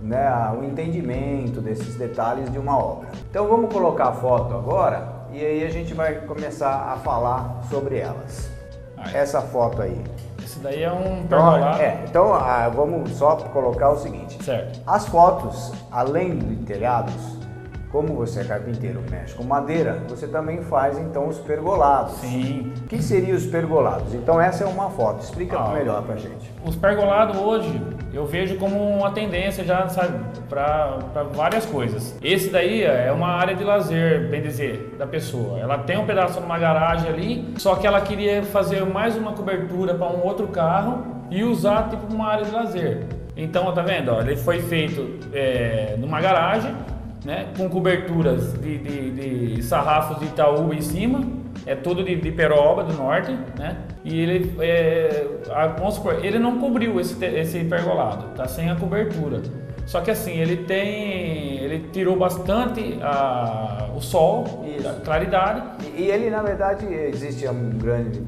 né, 0.00 0.28
o 0.58 0.64
entendimento 0.64 1.60
desses 1.60 1.96
detalhes 1.96 2.50
de 2.52 2.58
uma 2.58 2.78
obra. 2.78 3.08
Então 3.30 3.48
vamos 3.48 3.72
colocar 3.72 4.08
a 4.08 4.12
foto 4.12 4.54
agora 4.54 5.26
e 5.32 5.44
aí 5.44 5.64
a 5.64 5.70
gente 5.70 5.94
vai 5.94 6.14
começar 6.26 6.92
a 6.92 6.96
falar 6.96 7.62
sobre 7.70 7.98
elas. 7.98 8.50
Essa 9.14 9.40
foto 9.40 9.80
aí. 9.80 10.02
Esse 10.50 10.58
daí 10.58 10.82
é 10.82 10.92
um 10.92 11.20
Então, 11.24 11.38
pergolado. 11.52 11.80
é, 11.80 12.04
então 12.08 12.34
ah, 12.34 12.68
vamos 12.74 13.10
só 13.12 13.36
colocar 13.36 13.90
o 13.90 13.96
seguinte. 13.98 14.42
Certo. 14.42 14.80
As 14.84 15.06
fotos, 15.06 15.72
além 15.92 16.36
de 16.38 16.56
telhados, 16.64 17.14
como 17.92 18.14
você 18.16 18.40
é 18.40 18.44
carpinteiro, 18.44 19.00
mexe 19.08 19.32
com 19.34 19.44
madeira, 19.44 20.02
você 20.08 20.26
também 20.26 20.60
faz 20.62 20.98
então 20.98 21.28
os 21.28 21.38
pergolados. 21.38 22.14
Sim. 22.14 22.72
O 22.78 22.88
que 22.88 23.00
seriam 23.00 23.36
os 23.36 23.46
pergolados? 23.46 24.12
Então 24.12 24.40
essa 24.40 24.64
é 24.64 24.66
uma 24.66 24.90
foto. 24.90 25.22
Explica 25.22 25.56
Ah. 25.56 25.68
melhor 25.72 26.02
pra 26.02 26.16
gente. 26.16 26.52
Os 26.66 26.74
pergolados 26.74 27.36
hoje 27.36 27.80
eu 28.12 28.26
vejo 28.26 28.56
como 28.56 28.76
uma 28.76 29.10
tendência 29.10 29.64
já, 29.64 29.88
sabe, 29.88 30.18
para 30.48 30.98
várias 31.32 31.64
coisas. 31.64 32.18
Esse 32.22 32.50
daí 32.50 32.82
é 32.82 33.12
uma 33.12 33.28
área 33.28 33.54
de 33.54 33.62
lazer, 33.62 34.28
bem 34.28 34.42
dizer, 34.42 34.94
da 34.98 35.06
pessoa. 35.06 35.58
Ela 35.58 35.78
tem 35.78 35.98
um 35.98 36.06
pedaço 36.06 36.40
numa 36.40 36.58
garagem 36.58 37.08
ali, 37.08 37.54
só 37.56 37.76
que 37.76 37.86
ela 37.86 38.00
queria 38.00 38.42
fazer 38.42 38.84
mais 38.84 39.16
uma 39.16 39.32
cobertura 39.32 39.94
para 39.94 40.08
um 40.08 40.24
outro 40.24 40.48
carro 40.48 41.04
e 41.30 41.44
usar 41.44 41.88
tipo 41.88 42.12
uma 42.12 42.28
área 42.28 42.44
de 42.44 42.50
lazer. 42.50 43.04
Então, 43.36 43.72
tá 43.72 43.82
vendo? 43.82 44.10
ó, 44.10 44.20
ele 44.20 44.36
foi 44.36 44.60
feito 44.60 45.18
é, 45.32 45.94
numa 45.98 46.20
garagem, 46.20 46.74
né, 47.24 47.46
com 47.56 47.68
coberturas 47.68 48.54
de, 48.54 48.78
de, 48.78 49.54
de 49.54 49.62
sarrafos 49.62 50.18
de 50.18 50.24
Itaú 50.24 50.72
em 50.72 50.80
cima 50.80 51.20
é 51.66 51.74
todo 51.74 52.02
de, 52.02 52.16
de 52.16 52.32
peroba 52.32 52.84
do 52.84 52.94
norte, 52.94 53.36
né? 53.58 53.76
E 54.04 54.18
ele, 54.18 54.56
é, 54.60 55.26
a, 55.50 55.66
vamos 55.66 55.94
supor, 55.94 56.24
ele 56.24 56.38
não 56.38 56.58
cobriu 56.58 56.98
esse, 57.00 57.22
esse 57.24 57.64
pergolado, 57.64 58.34
tá 58.34 58.46
sem 58.48 58.70
a 58.70 58.76
cobertura. 58.76 59.42
Só 59.86 60.00
que 60.00 60.10
assim, 60.10 60.38
ele 60.38 60.58
tem, 60.58 61.58
ele 61.58 61.88
tirou 61.92 62.16
bastante 62.16 62.98
a, 63.02 63.90
o 63.94 64.00
sol, 64.00 64.64
Isso. 64.64 64.88
a 64.88 64.94
claridade. 64.94 65.62
E, 65.96 66.02
e, 66.02 66.10
ele, 66.10 66.30
na 66.30 66.42
verdade, 66.42 66.86
existe 66.86 67.46
um 67.48 67.70
grande, 67.70 68.20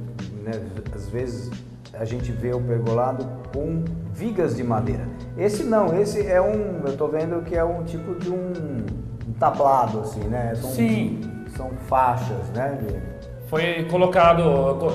né, 0.43 0.53
às 0.95 1.09
vezes 1.09 1.51
a 1.95 2.05
gente 2.05 2.33
vê 2.33 2.53
o 2.53 2.61
pergolado 2.61 3.27
com 3.55 3.85
vigas 4.13 4.57
de 4.57 4.65
madeira. 4.65 5.07
Esse 5.37 5.63
não, 5.63 5.99
esse 6.01 6.27
é 6.27 6.41
um, 6.41 6.81
eu 6.85 6.93
estou 6.93 7.09
vendo 7.09 7.43
que 7.43 7.55
é 7.55 7.65
um 7.65 7.85
tipo 7.85 8.15
de 8.17 8.31
um, 8.31 8.53
um 9.29 9.33
tablado 9.39 10.01
assim, 10.01 10.25
né? 10.25 10.55
São, 10.55 10.71
Sim. 10.71 11.21
São 11.57 11.71
faixas, 11.87 12.49
né? 12.55 12.79
Foi 13.53 13.85
colocado, 13.91 14.41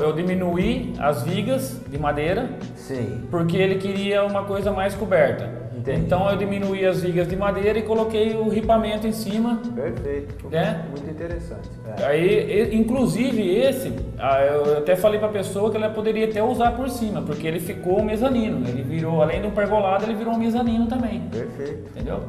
eu 0.02 0.12
diminuí 0.14 0.92
as 0.98 1.22
vigas 1.22 1.80
de 1.88 2.00
madeira. 2.00 2.50
Sim. 2.74 3.28
Porque 3.30 3.56
ele 3.56 3.76
queria 3.76 4.26
uma 4.26 4.46
coisa 4.46 4.72
mais 4.72 4.96
coberta. 4.96 5.48
Entendi. 5.78 6.00
Então 6.00 6.28
eu 6.28 6.36
diminuí 6.36 6.84
as 6.84 7.04
vigas 7.04 7.28
de 7.28 7.36
madeira 7.36 7.78
e 7.78 7.84
coloquei 7.84 8.36
o 8.36 8.50
ripamento 8.50 9.06
em 9.06 9.12
cima. 9.12 9.62
Perfeito. 9.76 10.50
Né? 10.50 10.84
Muito 10.90 11.08
interessante. 11.08 11.70
É. 12.00 12.06
Aí, 12.06 12.76
inclusive 12.76 13.48
esse, 13.48 13.94
ah, 14.18 14.42
eu 14.42 14.80
até 14.80 14.96
falei 14.96 15.20
para 15.20 15.30
a 15.30 15.34
pessoa 15.34 15.70
que 15.70 15.78
ela 15.78 15.92
poderia 15.92 16.26
até 16.26 16.42
usar 16.42 16.72
por 16.72 16.90
cima, 16.90 17.22
porque 17.22 17.46
ele 17.46 17.60
ficou 17.60 18.04
mezanino. 18.04 18.68
Ele 18.68 18.82
virou, 18.82 19.22
além 19.22 19.40
do 19.40 19.52
pergolado, 19.52 20.06
ele 20.06 20.16
virou 20.16 20.34
um 20.34 20.40
mezanino 20.40 20.88
também. 20.88 21.22
Perfeito. 21.30 21.92
Entendeu? 21.92 22.24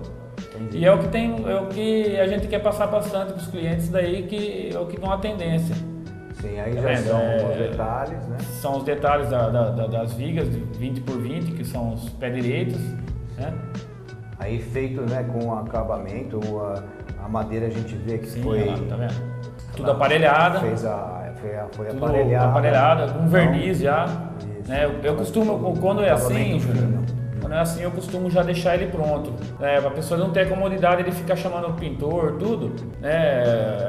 Entendi. 0.54 0.76
E 0.76 0.84
é 0.84 0.92
o 0.92 0.98
que 0.98 1.08
tem, 1.08 1.36
é 1.46 1.54
o 1.58 1.66
que 1.68 2.18
a 2.18 2.26
gente 2.26 2.46
quer 2.48 2.58
passar 2.58 2.86
bastante 2.86 3.32
para 3.32 3.40
os 3.40 3.46
clientes 3.46 3.88
daí, 3.88 4.24
que 4.24 4.70
é 4.74 4.78
o 4.78 4.84
que 4.84 5.00
dá 5.00 5.06
uma 5.06 5.18
tendência. 5.18 5.74
Sim, 6.40 6.60
aí 6.60 6.74
tá 6.74 6.94
já 6.94 6.96
são 7.02 7.18
é, 7.20 7.36
os 7.50 7.56
detalhes, 7.56 8.26
né? 8.26 8.36
São 8.60 8.76
os 8.76 8.84
detalhes 8.84 9.28
da, 9.28 9.48
da, 9.48 9.86
das 9.86 10.12
vigas 10.14 10.48
de 10.50 10.60
20 10.60 11.00
por 11.00 11.18
20, 11.18 11.52
que 11.52 11.64
são 11.64 11.94
os 11.94 12.08
pé 12.10 12.30
direitos 12.30 12.80
né? 13.38 13.54
Aí 14.38 14.58
feito 14.58 15.00
né, 15.02 15.24
com 15.24 15.52
acabamento, 15.54 16.40
a, 16.60 17.24
a 17.24 17.28
madeira 17.28 17.66
a 17.66 17.70
gente 17.70 17.94
vê 17.96 18.18
que 18.18 18.26
Sim, 18.26 18.42
foi. 18.42 18.64
Lá, 18.64 18.76
tá 18.88 18.96
vendo? 18.96 19.38
Tudo 19.76 19.90
aparelhada. 19.92 20.60
Fez 20.60 20.84
a, 20.84 21.32
foi, 21.40 21.50
foi 21.72 21.86
tudo 21.86 22.04
aparelhada. 22.04 22.46
aparelhada, 22.46 23.12
com 23.12 23.28
verniz 23.28 23.78
já. 23.78 24.04
Isso, 24.60 24.70
né? 24.70 24.84
Eu, 24.84 24.92
eu 25.02 25.16
costumo, 25.16 25.76
quando 25.80 26.02
é 26.02 26.10
assim, 26.10 26.56
é 26.56 27.17
assim, 27.60 27.82
eu 27.82 27.90
costumo 27.90 28.30
já 28.30 28.42
deixar 28.42 28.74
ele 28.74 28.86
pronto. 28.86 29.32
Né? 29.58 29.80
Pra 29.80 29.90
pessoa 29.90 30.18
não 30.18 30.30
ter 30.30 30.40
a 30.40 30.46
comodidade 30.46 31.02
de 31.02 31.12
ficar 31.12 31.36
chamando 31.36 31.68
o 31.68 31.72
pintor, 31.74 32.36
tudo. 32.38 32.72
Né? 33.00 33.42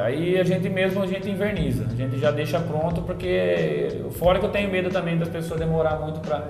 Aí 0.03 0.39
a 0.39 0.43
gente 0.43 0.69
mesmo, 0.69 1.01
a 1.01 1.07
gente 1.07 1.29
inverniza. 1.29 1.85
A 1.91 1.95
gente 1.95 2.17
já 2.19 2.31
deixa 2.31 2.59
pronto, 2.59 3.01
porque 3.01 4.01
fora 4.11 4.39
que 4.39 4.45
eu 4.45 4.49
tenho 4.49 4.69
medo 4.71 4.89
também 4.89 5.17
das 5.17 5.29
pessoas 5.29 5.59
demorar 5.59 5.99
muito 5.99 6.19
para 6.19 6.43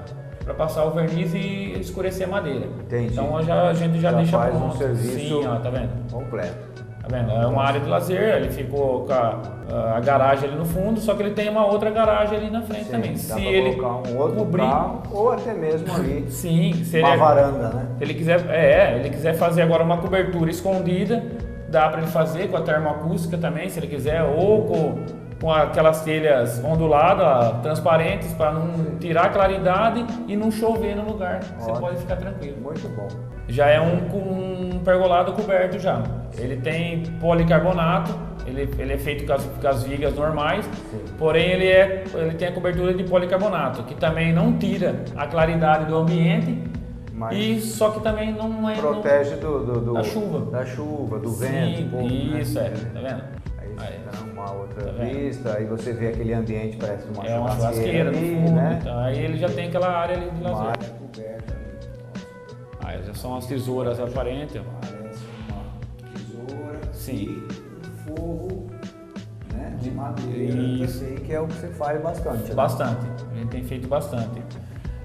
para 0.49 0.53
passar 0.55 0.83
o 0.85 0.91
verniz 0.91 1.31
e 1.35 1.79
escurecer 1.79 2.27
a 2.27 2.31
madeira. 2.31 2.65
Entendi. 2.65 3.13
Então 3.13 3.39
já, 3.43 3.69
a 3.69 3.73
gente 3.73 3.99
já, 3.99 4.09
já 4.11 4.17
deixa 4.17 4.37
faz 4.37 4.55
pronto. 4.55 4.75
um 4.75 4.77
serviço 4.77 5.19
Sim, 5.19 5.45
ó, 5.47 5.55
tá 5.57 5.69
vendo? 5.69 6.11
completo. 6.11 6.78
Tá 7.09 7.17
vendo? 7.17 7.31
É 7.31 7.47
uma 7.47 7.63
área 7.63 7.79
de 7.79 7.89
lazer, 7.89 8.35
ele 8.35 8.49
ficou 8.51 9.05
com 9.05 9.13
a, 9.13 9.95
a, 9.95 9.99
garagem 9.99 10.47
ali 10.47 10.57
no 10.57 10.65
fundo, 10.65 10.99
só 10.99 11.15
que 11.15 11.23
ele 11.23 11.31
tem 11.31 11.49
uma 11.49 11.65
outra 11.65 11.89
garagem 11.89 12.37
ali 12.37 12.49
na 12.51 12.61
frente 12.61 12.85
Sim, 12.85 12.91
também. 12.91 13.11
Dá 13.13 13.17
se 13.17 13.45
ele 13.45 13.75
colocar 13.75 14.09
um 14.09 14.17
outro 14.17 14.37
cobrir, 14.37 14.61
carro 14.61 15.03
ou 15.11 15.31
até 15.31 15.53
mesmo 15.53 15.93
ali 15.93 16.29
Sim, 16.29 16.73
se 16.83 16.99
uma 16.99 17.09
ele, 17.09 17.17
varanda, 17.17 17.69
né? 17.69 17.87
Ele 17.99 18.13
quiser, 18.13 18.45
é, 18.49 18.99
ele 18.99 19.09
quiser 19.09 19.33
fazer 19.33 19.63
agora 19.63 19.83
uma 19.83 19.97
cobertura 19.97 20.51
escondida, 20.51 21.23
dá 21.67 21.89
para 21.89 22.01
ele 22.01 22.11
fazer 22.11 22.47
com 22.49 22.57
a 22.57 22.61
termoacústica 22.61 23.37
também, 23.37 23.69
se 23.69 23.79
ele 23.79 23.87
quiser, 23.87 24.23
ou 24.23 24.65
com 24.65 25.29
com 25.39 25.51
aquelas 25.51 26.01
telhas 26.01 26.61
onduladas, 26.63 27.61
transparentes, 27.61 28.33
para 28.33 28.51
não 28.51 28.97
tirar 28.99 29.27
a 29.27 29.29
claridade 29.29 30.05
e 30.27 30.35
não 30.35 30.51
chover 30.51 30.95
no 30.95 31.05
lugar. 31.05 31.37
Ótimo. 31.37 31.59
Você 31.59 31.79
pode 31.79 31.97
ficar 31.97 32.17
tranquilo. 32.17 32.57
Muito 32.61 32.89
bom. 32.89 33.07
Já 33.49 33.67
é 33.67 33.81
um, 33.81 34.75
um 34.75 34.79
pergolado 34.79 35.33
coberto 35.33 35.77
já. 35.79 36.01
Ele 36.37 36.57
tem 36.57 37.03
policarbonato, 37.19 38.17
ele, 38.45 38.69
ele 38.77 38.93
é 38.93 38.97
feito 38.97 39.25
com 39.25 39.33
as, 39.33 39.43
com 39.43 39.67
as 39.67 39.83
vigas 39.83 40.13
normais, 40.13 40.65
Sim. 40.65 40.99
porém 41.17 41.51
ele, 41.51 41.67
é, 41.67 42.03
ele 42.13 42.35
tem 42.35 42.47
a 42.47 42.51
cobertura 42.51 42.93
de 42.93 43.03
policarbonato, 43.03 43.83
que 43.83 43.95
também 43.95 44.31
não 44.31 44.57
tira 44.57 45.03
a 45.15 45.27
claridade 45.27 45.85
do 45.85 45.97
ambiente, 45.97 46.57
mas 47.13 47.37
e 47.37 47.59
só 47.59 47.89
que 47.89 48.01
também 48.01 48.31
não 48.33 48.69
é 48.69 48.75
protege 48.75 49.35
do, 49.35 49.65
do, 49.65 49.81
do, 49.81 49.93
da 49.93 50.03
chuva, 50.03 50.51
da 50.51 50.65
chuva, 50.65 51.19
do 51.19 51.29
Sim, 51.29 51.47
vento. 51.47 51.89
Pouco, 51.89 52.07
né? 52.07 52.41
isso 52.41 52.59
né? 52.59 52.67
é, 52.67 52.69
tá 52.69 52.99
vendo? 53.01 53.39
Aí, 53.81 53.97
uma 54.33 54.51
outra 54.51 54.83
tá 54.83 55.03
vista, 55.03 55.53
aí 55.53 55.65
você 55.65 55.93
vê 55.93 56.09
aquele 56.09 56.33
ambiente, 56.33 56.75
parece 56.75 57.07
uma 57.13 57.25
é 57.25 57.39
uma 57.39 57.51
churrasqueira 57.51 58.11
no 58.11 58.17
fundo, 58.17 58.51
né? 58.51 58.79
Então, 58.81 58.99
aí 58.99 59.19
ele 59.19 59.37
já 59.37 59.47
tem 59.47 59.67
aquela 59.67 59.87
área 59.87 60.17
ali 60.17 60.29
de 60.31 60.41
lazer. 60.41 60.65
Uma 60.65 60.98
são 63.13 63.35
as 63.35 63.45
tesouras 63.45 63.99
aparentes. 63.99 64.61
Parece 64.81 65.23
uma 65.49 66.13
tesoura 66.13 66.79
Sim. 66.93 67.43
um 67.83 68.15
forro 68.15 68.67
né, 69.53 69.77
de 69.81 69.91
madeira, 69.91 70.61
Isso. 70.61 71.05
que 71.25 71.33
é 71.33 71.39
o 71.39 71.47
que 71.47 71.53
você 71.53 71.67
faz 71.69 72.01
bastante. 72.01 72.49
Né? 72.49 72.55
Bastante, 72.55 73.05
a 73.31 73.35
gente 73.35 73.49
tem 73.49 73.63
feito 73.63 73.87
bastante. 73.87 74.41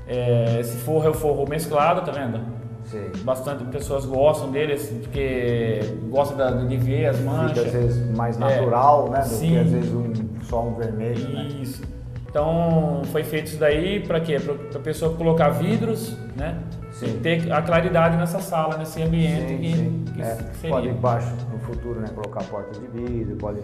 É, 0.07 0.61
esse 0.61 0.77
forro 0.79 1.07
é 1.07 1.11
o 1.11 1.15
forro 1.15 1.49
mesclado, 1.49 2.03
tá 2.03 2.13
vendo? 2.13 2.41
Sim. 2.85 3.11
Bastante 3.23 3.65
pessoas 3.65 4.05
gostam 4.05 4.51
dele, 4.51 4.75
assim, 4.75 4.99
porque 4.99 5.81
gostam 6.11 6.67
de 6.67 6.77
ver 6.77 7.07
as 7.07 7.19
manchas. 7.21 7.59
Fica 7.59 7.67
às 7.67 7.73
vezes 7.73 8.17
mais 8.17 8.37
natural, 8.37 9.07
é, 9.09 9.11
né? 9.11 9.21
Do 9.21 9.29
sim. 9.29 9.51
que 9.51 9.59
às 9.59 9.71
vezes 9.71 9.93
um, 9.93 10.13
só 10.43 10.63
um 10.63 10.75
vermelho. 10.75 11.29
Né? 11.31 11.49
Isso. 11.63 11.81
Né? 11.81 11.89
Então 12.29 13.03
foi 13.13 13.23
feito 13.23 13.47
isso 13.47 13.59
daí 13.59 14.01
para 14.01 14.21
quê? 14.21 14.39
Para 14.41 14.81
a 14.81 14.83
pessoa 14.83 15.15
colocar 15.15 15.51
vidros, 15.51 16.17
né? 16.37 16.59
Sim. 16.95 17.19
Ter 17.21 17.53
a 17.53 17.61
claridade 17.61 18.17
nessa 18.17 18.39
sala, 18.39 18.79
nesse 18.79 19.03
ambiente 19.03 19.49
sim, 19.49 19.59
que, 19.59 19.77
sim. 19.77 20.05
que, 20.15 20.23
é, 20.23 20.39
que 20.61 20.69
Pode 20.69 20.89
embaixo 20.89 21.35
no 21.53 21.59
futuro, 21.59 22.01
né? 22.01 22.09
Colocar 22.15 22.43
porta 22.45 22.79
de 22.79 22.87
vidro, 22.87 23.37
pode 23.37 23.61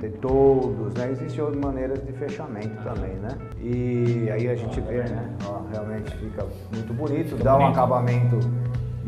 ter 0.00 0.10
todos, 0.20 0.92
né? 0.94 1.10
Existem 1.12 1.44
outras 1.44 1.62
maneiras 1.62 2.04
de 2.04 2.12
fechamento 2.12 2.82
também, 2.82 3.14
né? 3.14 3.38
E 3.60 4.28
aí 4.30 4.48
a 4.48 4.56
gente 4.56 4.80
vê, 4.80 5.04
né? 5.04 5.30
Ó, 5.46 5.62
realmente 5.72 6.10
fica 6.16 6.44
muito 6.72 6.92
bonito, 6.92 7.30
fica 7.30 7.44
dá 7.44 7.52
bonito. 7.52 7.68
um 7.68 7.72
acabamento 7.72 8.40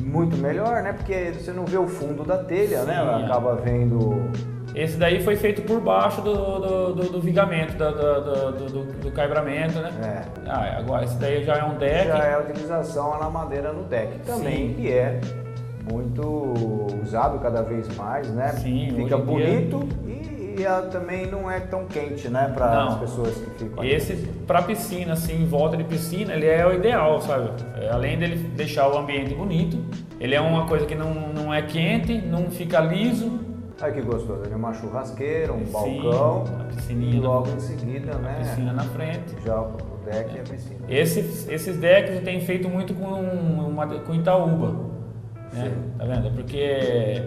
muito 0.03 0.37
melhor, 0.37 0.83
né? 0.83 0.93
Porque 0.93 1.33
você 1.33 1.53
não 1.53 1.65
vê 1.65 1.77
o 1.77 1.89
fundo 1.89 2.25
da 2.25 2.39
telha, 2.39 2.85
né? 2.85 2.95
Né? 2.95 3.01
Ela 3.01 3.25
acaba 3.25 3.57
vendo. 3.57 4.31
Esse 4.75 4.97
daí 4.97 5.23
foi 5.23 5.37
feito 5.37 5.63
por 5.63 5.81
baixo 5.81 6.21
do, 6.21 6.35
do, 6.35 6.95
do, 6.95 7.03
do 7.13 7.21
vigamento, 7.21 7.75
do, 7.75 8.53
do, 8.53 8.85
do, 9.05 9.11
caibramento, 9.13 9.79
né? 9.79 9.93
É. 10.03 10.51
Ah, 10.51 10.79
agora 10.79 11.05
esse 11.05 11.17
daí 11.17 11.45
já 11.45 11.59
é 11.59 11.65
um 11.65 11.77
deck. 11.77 12.09
Já 12.09 12.25
é 12.25 12.35
a 12.35 12.41
utilização 12.41 13.19
na 13.19 13.31
madeira 13.31 13.73
no 13.73 13.85
deck 13.85 14.19
também, 14.27 14.69
Sim. 14.69 14.75
que 14.75 14.93
é 14.93 15.21
muito 15.91 16.55
usado 17.03 17.39
cada 17.39 17.63
vez 17.63 17.95
mais, 17.97 18.29
né? 18.31 18.49
Sim, 18.49 18.93
Fica 18.97 19.17
bonito 19.17 19.87
dia... 20.05 20.15
e 20.31 20.35
e 20.57 20.91
também 20.91 21.27
não 21.27 21.51
é 21.51 21.59
tão 21.59 21.85
quente, 21.87 22.29
né, 22.29 22.51
para 22.55 22.85
as 22.85 22.99
pessoas 22.99 23.35
que 23.35 23.65
ficam 23.65 23.83
aqui. 23.83 23.93
Esse 23.93 24.15
para 24.47 24.63
piscina, 24.63 25.15
assim, 25.15 25.43
em 25.43 25.47
volta 25.47 25.77
de 25.77 25.83
piscina, 25.83 26.33
ele 26.33 26.47
é 26.47 26.65
o 26.65 26.73
ideal, 26.73 27.21
sabe? 27.21 27.51
É, 27.77 27.91
além 27.91 28.17
dele 28.17 28.37
deixar 28.55 28.89
o 28.89 28.97
ambiente 28.97 29.35
bonito, 29.35 29.79
ele 30.21 30.35
é 30.35 30.41
uma 30.41 30.67
coisa 30.67 30.87
que 30.87 30.95
não, 30.95 31.13
não 31.33 31.53
é 31.53 31.61
quente, 31.63 32.19
não 32.19 32.51
fica 32.51 32.81
liso. 32.81 33.41
Olha 33.85 33.93
que 33.93 34.01
gostoso, 34.01 34.41
ele 34.45 34.55
é 34.55 34.57
uma 34.57 34.73
churrasqueira, 34.73 35.53
um 35.53 35.63
balcão, 35.65 36.45
a 36.59 36.65
piscininha 36.65 37.17
e 37.17 37.21
logo 37.21 37.51
em 37.51 37.61
seguida, 37.61 38.15
né? 38.15 38.37
A 38.37 38.41
piscina 38.41 38.73
na 38.73 38.83
frente. 38.85 39.37
Já 39.45 39.61
o 39.61 39.77
deck 40.07 40.31
é. 40.31 40.37
e 40.37 40.41
a 40.41 40.43
piscina. 40.43 40.81
Esses, 40.89 41.47
esses 41.49 41.77
decks 41.77 42.15
eu 42.15 42.25
tenho 42.25 42.41
feito 42.41 42.67
muito 42.67 42.95
com, 42.95 43.05
uma, 43.05 43.87
com 43.87 44.15
Itaúba. 44.15 44.75
Né? 45.53 45.71
Tá 45.99 46.05
vendo? 46.07 46.31
Porque 46.31 47.23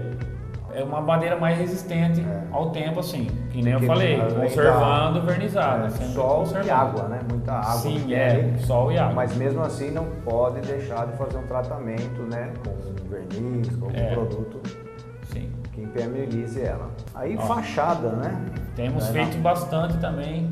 é 0.74 0.84
uma 0.84 1.00
madeira 1.00 1.38
mais 1.38 1.60
resistente 1.60 2.22
é. 2.22 2.48
ao 2.52 2.72
tempo, 2.72 3.02
assim. 3.02 3.28
Que 3.52 3.62
nem 3.62 3.74
Porque 3.74 3.86
eu 3.86 3.90
falei, 3.90 4.18
conservando, 4.18 5.22
vernizada. 5.22 5.86
É, 5.86 5.90
sol 5.92 6.44
e 6.66 6.70
água, 6.72 7.04
né? 7.04 7.20
Muita 7.30 7.54
água. 7.54 7.74
Sim, 7.74 8.12
é, 8.16 8.32
ali, 8.32 8.60
sol 8.62 8.92
e 8.92 8.98
água. 8.98 9.14
Mas 9.14 9.38
mesmo 9.38 9.62
assim 9.62 9.92
não 9.92 10.06
pode 10.26 10.60
deixar 10.62 11.06
de 11.06 11.16
fazer 11.18 11.38
um 11.38 11.46
tratamento, 11.46 12.24
né? 12.24 12.52
Com 12.66 13.08
verniz, 13.08 13.76
com 13.76 13.86
algum 13.86 13.96
é. 14.00 14.12
produto 14.12 14.60
Sim. 15.32 15.52
Que 15.78 15.84
impermeabilize 15.84 16.60
ela. 16.60 16.90
Aí 17.14 17.38
Ó, 17.38 17.42
fachada, 17.42 18.10
né? 18.10 18.42
Temos 18.76 19.08
é, 19.10 19.12
feito 19.12 19.38
bastante 19.38 19.96
também. 20.00 20.52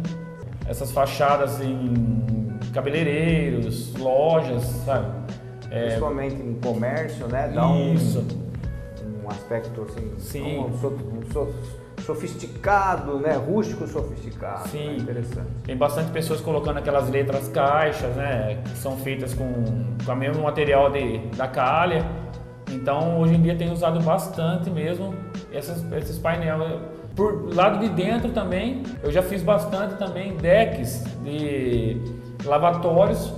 Essas 0.68 0.92
fachadas 0.92 1.60
em 1.62 2.60
cabeleireiros, 2.72 3.96
lojas, 3.96 4.64
sabe? 4.86 5.08
É, 5.72 5.86
Principalmente 5.86 6.36
em 6.36 6.54
comércio, 6.56 7.28
né? 7.28 7.52
Dá 7.54 7.68
Isso. 7.72 8.20
Um 8.20 8.46
um 9.26 9.30
aspecto 9.30 9.82
assim, 9.82 10.14
Sim. 10.20 10.60
Um, 10.60 10.66
um, 10.66 11.54
sofisticado, 12.02 13.18
né? 13.18 13.34
Rústico 13.34 13.88
sofisticado. 13.88 14.70
Sim. 14.70 14.90
Né? 14.90 14.98
Interessante. 14.98 15.48
Tem 15.64 15.76
bastante 15.76 16.12
pessoas 16.12 16.40
colocando 16.40 16.78
aquelas 16.78 17.10
letras 17.10 17.48
caixas, 17.48 18.16
né? 18.16 18.62
Que 18.64 18.78
são 18.78 18.96
feitas 18.98 19.34
com, 19.34 19.52
com 20.06 20.12
o 20.12 20.16
mesmo 20.16 20.44
material 20.44 20.92
de, 20.92 21.18
da 21.36 21.48
calha. 21.48 22.06
Então, 22.72 23.20
hoje 23.20 23.36
em 23.36 23.42
dia 23.42 23.56
tem 23.56 23.72
usado 23.72 24.00
bastante 24.02 24.70
mesmo 24.70 25.14
essas, 25.52 25.84
esses 25.94 26.18
painéis. 26.18 26.80
Por 27.16 27.54
lado 27.54 27.80
de 27.80 27.90
dentro 27.90 28.32
também, 28.32 28.84
eu 29.02 29.12
já 29.12 29.22
fiz 29.22 29.42
bastante 29.42 29.96
também 29.96 30.36
decks 30.36 31.04
de 31.24 32.02
lavatórios 32.44 33.34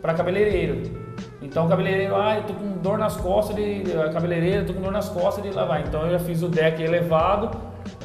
para 0.00 0.14
cabeleireiro. 0.14 1.06
Então 1.42 1.66
o 1.66 1.68
cabeleireiro, 1.68 2.14
ah, 2.14 2.36
eu 2.36 2.42
tô 2.44 2.54
com 2.54 2.78
dor 2.78 2.98
nas 2.98 3.16
costas 3.16 3.56
de 3.56 3.82
cabeleireiro, 4.12 4.66
tô 4.66 4.74
com 4.74 4.80
dor 4.80 4.92
nas 4.92 5.08
costas 5.08 5.42
de 5.42 5.50
lavar. 5.50 5.80
Então 5.80 6.02
eu 6.06 6.12
já 6.12 6.18
fiz 6.18 6.42
o 6.42 6.48
deck 6.48 6.82
elevado. 6.82 7.56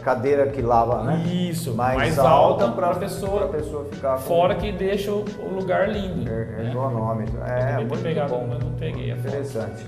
Cadeira 0.02 0.48
que 0.48 0.62
lava, 0.62 1.04
né? 1.04 1.24
Isso, 1.28 1.74
mais, 1.76 1.98
mais 1.98 2.20
alta, 2.20 2.66
alta 2.66 2.76
para 2.76 2.90
a 2.90 2.96
pessoa, 2.96 3.48
pessoa 3.50 3.86
ficar 3.86 4.16
com... 4.16 4.22
fora 4.22 4.56
que 4.56 4.72
deixa 4.72 5.12
o, 5.12 5.24
lugar 5.54 5.90
lindo. 5.90 6.28
Er, 6.28 6.48
né? 6.48 6.70
Ergonômico. 6.70 7.38
É, 7.48 7.76
eu 7.76 7.88
muito 7.88 8.02
pegado, 8.02 8.30
bom. 8.30 8.48
mas 8.50 8.60
não 8.64 8.72
peguei. 8.72 9.12
Interessante. 9.12 9.86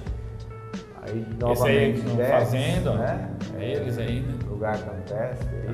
Aí, 1.05 1.25
Esse 1.51 1.67
aí 1.67 1.91
estão 1.91 2.17
fazendo, 2.25 2.93
né? 2.93 3.29
É 3.59 3.71
eles 3.71 3.97
aí, 3.97 4.21
né? 4.21 4.33
Lugar 4.47 4.77
tá 4.77 4.91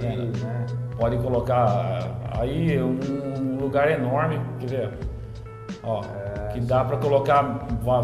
aí, 0.02 0.32
né? 0.44 0.66
Pode 0.98 1.18
colocar 1.18 2.00
aí 2.40 2.82
um 2.82 3.58
lugar 3.60 3.92
enorme, 3.92 4.42
quer 4.60 4.68
ver? 4.68 4.90
Ó, 5.84 6.02
é, 6.02 6.54
que 6.54 6.60
dá 6.62 6.84
para 6.84 6.98
colocar 6.98 7.42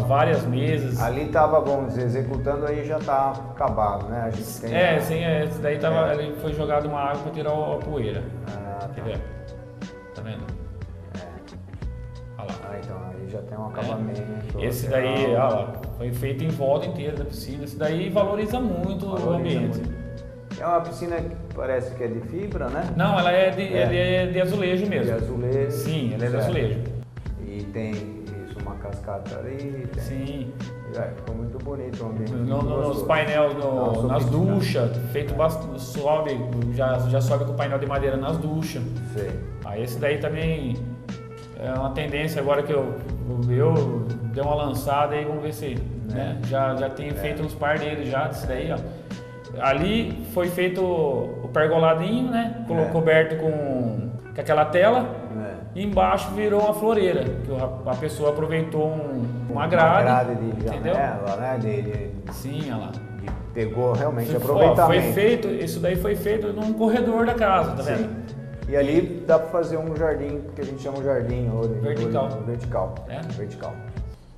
várias 0.06 0.44
mesas. 0.44 1.02
Ali 1.02 1.22
estava, 1.22 1.60
vamos 1.60 1.88
dizer, 1.88 2.04
executando 2.04 2.66
aí 2.66 2.84
já 2.84 2.98
está 2.98 3.30
acabado, 3.30 4.06
né? 4.08 4.22
A 4.26 4.30
gente 4.30 4.60
tem 4.60 4.74
é, 4.74 5.00
sim, 5.00 5.24
é, 5.24 5.44
esse 5.44 5.58
daí 5.58 5.78
tava, 5.78 6.12
é. 6.12 6.32
foi 6.40 6.52
jogado 6.54 6.86
uma 6.86 7.00
água 7.00 7.22
para 7.22 7.32
tirar 7.32 7.50
a 7.50 7.76
poeira. 7.78 8.22
Ah, 8.48 8.78
tá. 8.80 8.88
Quer 8.94 9.02
ver? 9.02 9.20
Tá 10.14 10.22
vendo? 10.22 10.65
É. 12.38 12.42
Olha 12.42 12.50
lá. 12.50 12.70
Ah, 12.70 12.78
então 12.82 12.96
aí 13.10 13.28
já 13.28 13.42
tem 13.42 13.58
um 13.58 13.66
acabamento. 13.66 14.22
É. 14.58 14.64
Esse 14.64 14.88
daí, 14.88 15.26
olha 15.26 15.44
lá, 15.44 15.72
foi 15.96 16.12
feito 16.12 16.44
em 16.44 16.48
volta 16.48 16.86
inteira 16.86 17.16
da 17.16 17.24
piscina. 17.24 17.64
Esse 17.64 17.76
daí 17.76 18.08
valoriza 18.10 18.60
muito 18.60 19.06
valoriza 19.06 19.30
o 19.30 19.34
ambiente. 19.34 19.78
Muito. 19.78 20.06
É 20.58 20.66
uma 20.66 20.80
piscina 20.80 21.16
que 21.16 21.54
parece 21.54 21.94
que 21.94 22.04
é 22.04 22.08
de 22.08 22.20
fibra, 22.28 22.68
né? 22.68 22.94
Não, 22.96 23.18
ela 23.18 23.30
é 23.30 23.50
de, 23.50 23.62
é. 23.62 24.22
é 24.22 24.26
de 24.26 24.40
azulejo 24.40 24.86
mesmo. 24.86 25.04
De 25.04 25.12
azulejo. 25.12 25.70
Sim, 25.70 26.14
ela 26.14 26.24
é 26.24 26.28
de 26.30 26.36
azulejo 26.36 26.96
tem 27.76 27.90
isso, 27.90 28.58
uma 28.62 28.74
cascata 28.76 29.38
ali. 29.38 29.86
Tem... 29.92 30.02
Sim. 30.02 30.52
É, 30.94 31.10
ficou 31.14 31.34
muito 31.34 31.58
bonito 31.58 32.02
o 32.02 32.06
ambiente. 32.06 32.32
No, 32.32 32.62
no, 32.62 32.88
nos 32.88 33.02
painéis, 33.02 33.54
no, 33.54 34.06
nas 34.06 34.24
duchas, 34.26 34.96
feito 35.12 35.34
é. 35.34 35.36
bastante, 35.36 35.82
sobe, 35.82 36.40
já, 36.72 36.98
já 37.00 37.20
sobe 37.20 37.44
com 37.44 37.52
o 37.52 37.54
painel 37.54 37.78
de 37.78 37.86
madeira 37.86 38.16
nas 38.16 38.38
duchas. 38.38 38.82
Sim. 38.82 39.28
Aí 39.64 39.82
esse 39.82 39.98
daí 39.98 40.18
também 40.18 40.74
é 41.58 41.72
uma 41.72 41.90
tendência 41.90 42.40
agora 42.40 42.62
que 42.62 42.72
eu, 42.72 42.94
eu 43.48 44.06
dei 44.32 44.42
uma 44.42 44.54
lançada 44.54 45.16
e 45.16 45.24
vamos 45.24 45.42
ver 45.42 45.52
se. 45.52 45.76
É. 46.10 46.14
Né? 46.14 46.38
Já, 46.46 46.74
já 46.76 46.90
tenho 46.90 47.12
é. 47.12 47.14
feito 47.14 47.42
uns 47.42 47.54
par 47.54 47.78
deles 47.78 48.08
já, 48.08 48.28
desse 48.28 48.46
daí, 48.46 48.72
ó. 48.72 48.78
Ali 49.60 50.26
foi 50.34 50.48
feito 50.48 50.82
o 50.82 51.48
pergoladinho, 51.52 52.30
né? 52.30 52.64
É. 52.68 52.84
Coberto 52.92 53.36
com, 53.36 54.10
com 54.34 54.40
aquela 54.40 54.66
tela 54.66 55.26
e 55.76 55.84
embaixo 55.84 56.30
virou 56.30 56.62
uma 56.62 56.72
floreira, 56.72 57.22
que 57.22 57.50
a, 57.90 57.94
pessoa 57.94 58.30
aproveitou 58.30 58.86
um, 58.86 59.26
uma 59.50 59.66
grade. 59.66 60.08
Uma 60.08 60.24
grade 60.24 60.52
de 60.52 60.66
janela, 60.66 61.36
né? 61.36 61.58
De, 61.58 61.82
de, 61.82 62.32
Sim, 62.32 62.72
olha 62.72 62.76
lá. 62.76 62.92
pegou 63.52 63.92
realmente 63.92 64.34
aproveitamento. 64.34 64.86
Foi 64.86 65.12
feito, 65.12 65.48
isso 65.48 65.78
daí 65.78 65.94
foi 65.94 66.16
feito 66.16 66.46
num 66.48 66.72
corredor 66.72 67.26
da 67.26 67.34
casa, 67.34 67.72
tá 67.72 67.82
vendo? 67.82 68.08
E 68.68 68.76
ali 68.76 69.24
dá 69.26 69.38
para 69.38 69.48
fazer 69.48 69.76
um 69.76 69.94
jardim, 69.94 70.42
que 70.54 70.60
a 70.60 70.64
gente 70.64 70.82
chama 70.82 70.98
de 70.98 71.04
jardim 71.04 71.48
vertical. 71.80 72.28
vertical. 72.44 72.94
É? 73.08 73.20
Vertical. 73.20 73.74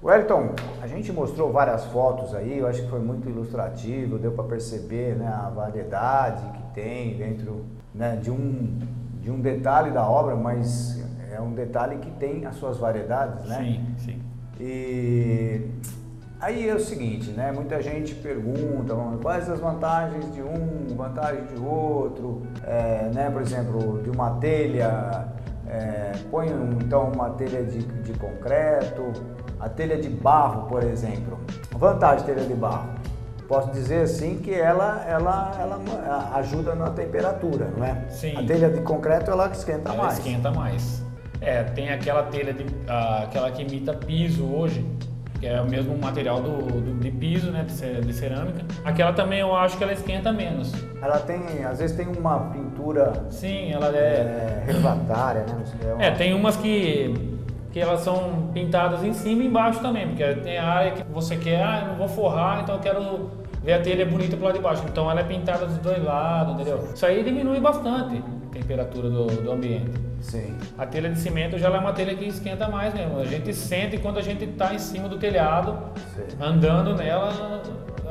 Wellington, 0.02 0.50
a 0.80 0.86
gente 0.86 1.10
mostrou 1.12 1.50
várias 1.50 1.84
fotos 1.86 2.34
aí, 2.34 2.58
eu 2.58 2.68
acho 2.68 2.82
que 2.82 2.88
foi 2.88 3.00
muito 3.00 3.28
ilustrativo, 3.28 4.16
deu 4.18 4.30
para 4.30 4.44
perceber 4.44 5.16
né, 5.16 5.26
a 5.26 5.48
variedade 5.48 6.42
que 6.52 6.74
tem 6.74 7.16
dentro 7.16 7.64
né, 7.92 8.16
de, 8.16 8.30
um, 8.30 8.78
de 9.20 9.30
um 9.30 9.40
detalhe 9.40 9.90
da 9.90 10.08
obra, 10.08 10.36
mas 10.36 11.02
é 11.32 11.40
um 11.40 11.52
detalhe 11.52 11.98
que 11.98 12.10
tem 12.12 12.46
as 12.46 12.54
suas 12.56 12.76
variedades, 12.76 13.44
né? 13.46 13.58
Sim, 13.58 13.94
sim. 13.98 14.22
E 14.60 15.68
aí 16.40 16.68
é 16.68 16.74
o 16.74 16.80
seguinte, 16.80 17.30
né? 17.30 17.52
Muita 17.52 17.82
gente 17.82 18.14
pergunta 18.14 18.94
quais 19.22 19.48
as 19.48 19.60
vantagens 19.60 20.32
de 20.32 20.42
um, 20.42 20.94
vantagens 20.96 21.48
de 21.48 21.60
outro, 21.60 22.42
é, 22.64 23.10
né? 23.14 23.30
Por 23.30 23.42
exemplo, 23.42 24.02
de 24.02 24.10
uma 24.10 24.30
telha, 24.38 25.28
é, 25.66 26.12
põe 26.30 26.48
então 26.82 27.10
uma 27.14 27.30
telha 27.30 27.62
de, 27.64 27.78
de 27.78 28.12
concreto, 28.14 29.12
a 29.58 29.68
telha 29.68 29.96
de 29.96 30.08
barro, 30.08 30.68
por 30.68 30.82
exemplo. 30.82 31.38
Vantagem 31.76 32.26
telha 32.26 32.44
de 32.44 32.54
barro 32.54 32.98
posso 33.48 33.70
dizer 33.70 34.02
assim 34.02 34.36
que 34.38 34.54
ela, 34.54 35.02
ela, 35.08 35.52
ela 35.58 36.30
ajuda 36.34 36.74
na 36.74 36.90
temperatura, 36.90 37.72
não 37.74 37.84
é? 37.84 38.04
Sim. 38.10 38.36
A 38.36 38.42
telha 38.44 38.68
de 38.68 38.82
concreto 38.82 39.30
ela 39.30 39.48
esquenta 39.48 39.88
ela 39.90 40.04
mais. 40.04 40.18
esquenta 40.18 40.50
mais. 40.50 41.02
É, 41.40 41.62
tem 41.64 41.88
aquela 41.88 42.24
telha, 42.24 42.52
de, 42.52 42.66
aquela 43.22 43.50
que 43.50 43.62
imita 43.62 43.94
piso 43.94 44.44
hoje, 44.44 44.84
que 45.38 45.46
é 45.46 45.60
o 45.60 45.68
mesmo 45.68 45.96
material 45.96 46.40
do, 46.40 46.58
do 46.80 46.98
de 46.98 47.10
piso, 47.10 47.50
né, 47.50 47.64
de 47.64 48.12
cerâmica. 48.12 48.64
Aquela 48.84 49.12
também 49.12 49.40
eu 49.40 49.54
acho 49.54 49.76
que 49.76 49.84
ela 49.84 49.92
esquenta 49.92 50.32
menos. 50.32 50.72
Ela 51.00 51.18
tem, 51.20 51.64
às 51.64 51.78
vezes 51.78 51.96
tem 51.96 52.06
uma 52.06 52.50
pintura. 52.50 53.12
Sim, 53.30 53.72
ela 53.72 53.88
é. 53.96 54.00
é 54.00 54.62
refratária, 54.66 55.44
né? 55.44 55.64
É, 55.82 55.92
uma... 55.92 56.02
é, 56.04 56.10
tem 56.10 56.34
umas 56.34 56.56
que 56.56 57.37
que 57.72 57.80
elas 57.80 58.00
são 58.00 58.50
pintadas 58.52 59.02
em 59.04 59.12
cima 59.12 59.42
e 59.42 59.46
embaixo 59.46 59.80
também, 59.80 60.06
porque 60.08 60.24
tem 60.36 60.58
a 60.58 60.66
área 60.66 60.92
que 60.92 61.02
você 61.12 61.36
quer, 61.36 61.62
ah, 61.62 61.80
eu 61.82 61.88
não 61.88 61.96
vou 61.96 62.08
forrar, 62.08 62.62
então 62.62 62.76
eu 62.76 62.80
quero 62.80 63.30
ver 63.62 63.74
a 63.74 63.80
telha 63.80 64.06
bonita 64.06 64.36
pro 64.36 64.46
lado 64.46 64.56
de 64.56 64.62
baixo. 64.62 64.82
Então 64.90 65.10
ela 65.10 65.20
é 65.20 65.24
pintada 65.24 65.66
dos 65.66 65.78
dois 65.78 66.02
lados, 66.02 66.54
entendeu? 66.54 66.88
Isso 66.94 67.04
aí 67.04 67.22
diminui 67.22 67.60
bastante 67.60 68.16
a 68.16 68.52
temperatura 68.52 69.10
do, 69.10 69.26
do 69.26 69.52
ambiente. 69.52 69.90
Sim. 70.20 70.56
A 70.76 70.86
telha 70.86 71.10
de 71.10 71.18
cimento 71.18 71.58
já 71.58 71.68
é 71.68 71.78
uma 71.78 71.92
telha 71.92 72.14
que 72.14 72.24
esquenta 72.24 72.68
mais 72.68 72.92
mesmo. 72.94 73.18
A 73.18 73.24
gente 73.24 73.52
sente 73.54 73.98
quando 73.98 74.18
a 74.18 74.22
gente 74.22 74.44
está 74.44 74.74
em 74.74 74.78
cima 74.78 75.08
do 75.08 75.18
telhado, 75.18 75.78
Sim. 76.14 76.36
andando 76.40 76.94
nela, 76.94 77.62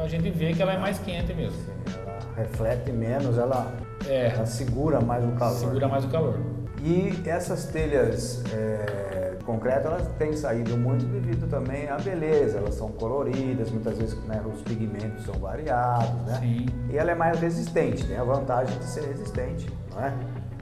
a 0.01 0.07
gente 0.07 0.29
vê 0.29 0.53
que 0.53 0.61
ela 0.61 0.73
é 0.73 0.77
mais 0.77 0.99
quente 0.99 1.33
mesmo. 1.33 1.57
Sim, 1.57 1.71
ela 2.05 2.19
reflete 2.35 2.91
menos, 2.91 3.37
ela, 3.37 3.73
é, 4.07 4.27
ela 4.27 4.45
segura 4.45 5.01
mais 5.01 5.23
o 5.25 5.31
calor. 5.31 5.57
Segura 5.57 5.87
mais 5.87 6.05
o 6.05 6.07
calor. 6.09 6.39
E 6.83 7.11
essas 7.25 7.65
telhas 7.65 8.43
é, 8.53 9.16
concreto 9.47 9.87
elas 9.87 10.05
têm 10.19 10.33
saído 10.33 10.77
muito 10.77 11.05
devido 11.05 11.49
também 11.49 11.89
à 11.89 11.97
beleza. 11.97 12.57
Elas 12.57 12.75
são 12.75 12.89
coloridas, 12.89 13.71
muitas 13.71 13.97
vezes 13.97 14.21
né, 14.25 14.41
os 14.45 14.61
pigmentos 14.61 15.23
são 15.25 15.33
variados, 15.35 16.21
né? 16.27 16.37
Sim. 16.41 16.65
E 16.89 16.97
ela 16.97 17.11
é 17.11 17.15
mais 17.15 17.39
resistente, 17.39 18.05
tem 18.05 18.17
a 18.17 18.23
vantagem 18.23 18.77
de 18.77 18.83
ser 18.83 19.07
resistente, 19.07 19.67
não 19.91 20.03
é? 20.03 20.13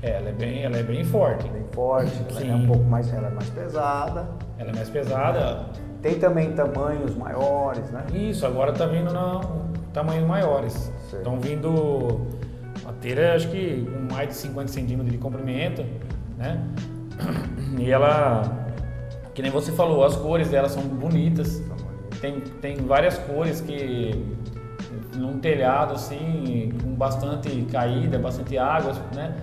É, 0.03 0.11
ela 0.11 0.29
é 0.29 0.33
bem, 0.33 0.63
ela 0.63 0.77
é 0.77 0.83
bem 0.83 1.03
forte. 1.03 1.49
Bem 1.49 1.65
forte, 1.71 2.13
ela 2.29 2.39
Sim. 2.39 2.51
é 2.51 2.55
um 2.55 2.67
pouco 2.67 2.83
mais, 2.83 3.11
ela 3.11 3.27
é 3.27 3.31
mais 3.31 3.49
pesada. 3.49 4.29
Ela 4.59 4.69
é 4.69 4.75
mais 4.75 4.89
pesada. 4.89 5.65
Tem 6.01 6.19
também 6.19 6.53
tamanhos 6.53 7.15
maiores, 7.15 7.89
né? 7.89 8.05
Isso, 8.13 8.45
agora 8.45 8.71
tá 8.71 8.85
vindo 8.85 9.11
na, 9.11 9.41
tamanhos 9.91 10.27
maiores. 10.27 10.93
Estão 11.11 11.39
vindo 11.39 12.21
a 12.85 12.93
telha, 12.93 13.33
acho 13.33 13.49
que 13.49 13.83
com 13.85 14.13
mais 14.13 14.29
de 14.29 14.35
50 14.35 14.71
centímetros 14.71 15.11
de 15.11 15.17
comprimento, 15.17 15.83
né? 16.37 16.63
E 17.79 17.91
ela, 17.91 18.64
que 19.35 19.41
nem 19.41 19.51
você 19.51 19.71
falou, 19.71 20.03
as 20.03 20.15
cores 20.15 20.49
dela 20.49 20.69
são 20.69 20.81
bonitas. 20.81 21.61
Tem, 22.21 22.39
tem 22.39 22.77
várias 22.77 23.17
cores 23.19 23.61
que 23.61 24.25
num 25.13 25.39
telhado 25.39 25.93
assim, 25.93 26.73
com 26.81 26.95
bastante 26.95 27.49
caída, 27.71 28.17
bastante 28.17 28.57
água, 28.57 28.93
né? 29.13 29.35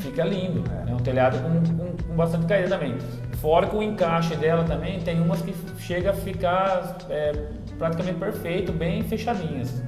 fica 0.00 0.24
lindo. 0.24 0.64
É 0.88 0.94
um 0.94 0.98
telhado 0.98 1.38
com, 1.38 1.76
com, 1.76 1.96
com, 2.08 2.16
bastante 2.16 2.46
caída 2.46 2.70
também. 2.70 2.96
Fora 3.40 3.66
que 3.66 3.76
o 3.76 3.82
encaixe 3.82 4.34
dela 4.36 4.64
também 4.64 5.00
tem 5.00 5.20
umas 5.20 5.42
que 5.42 5.54
chega 5.78 6.10
a 6.10 6.14
ficar 6.14 6.96
é, 7.08 7.32
praticamente 7.78 8.18
perfeito, 8.18 8.72
bem 8.72 9.02
fechadinhas. 9.02 9.82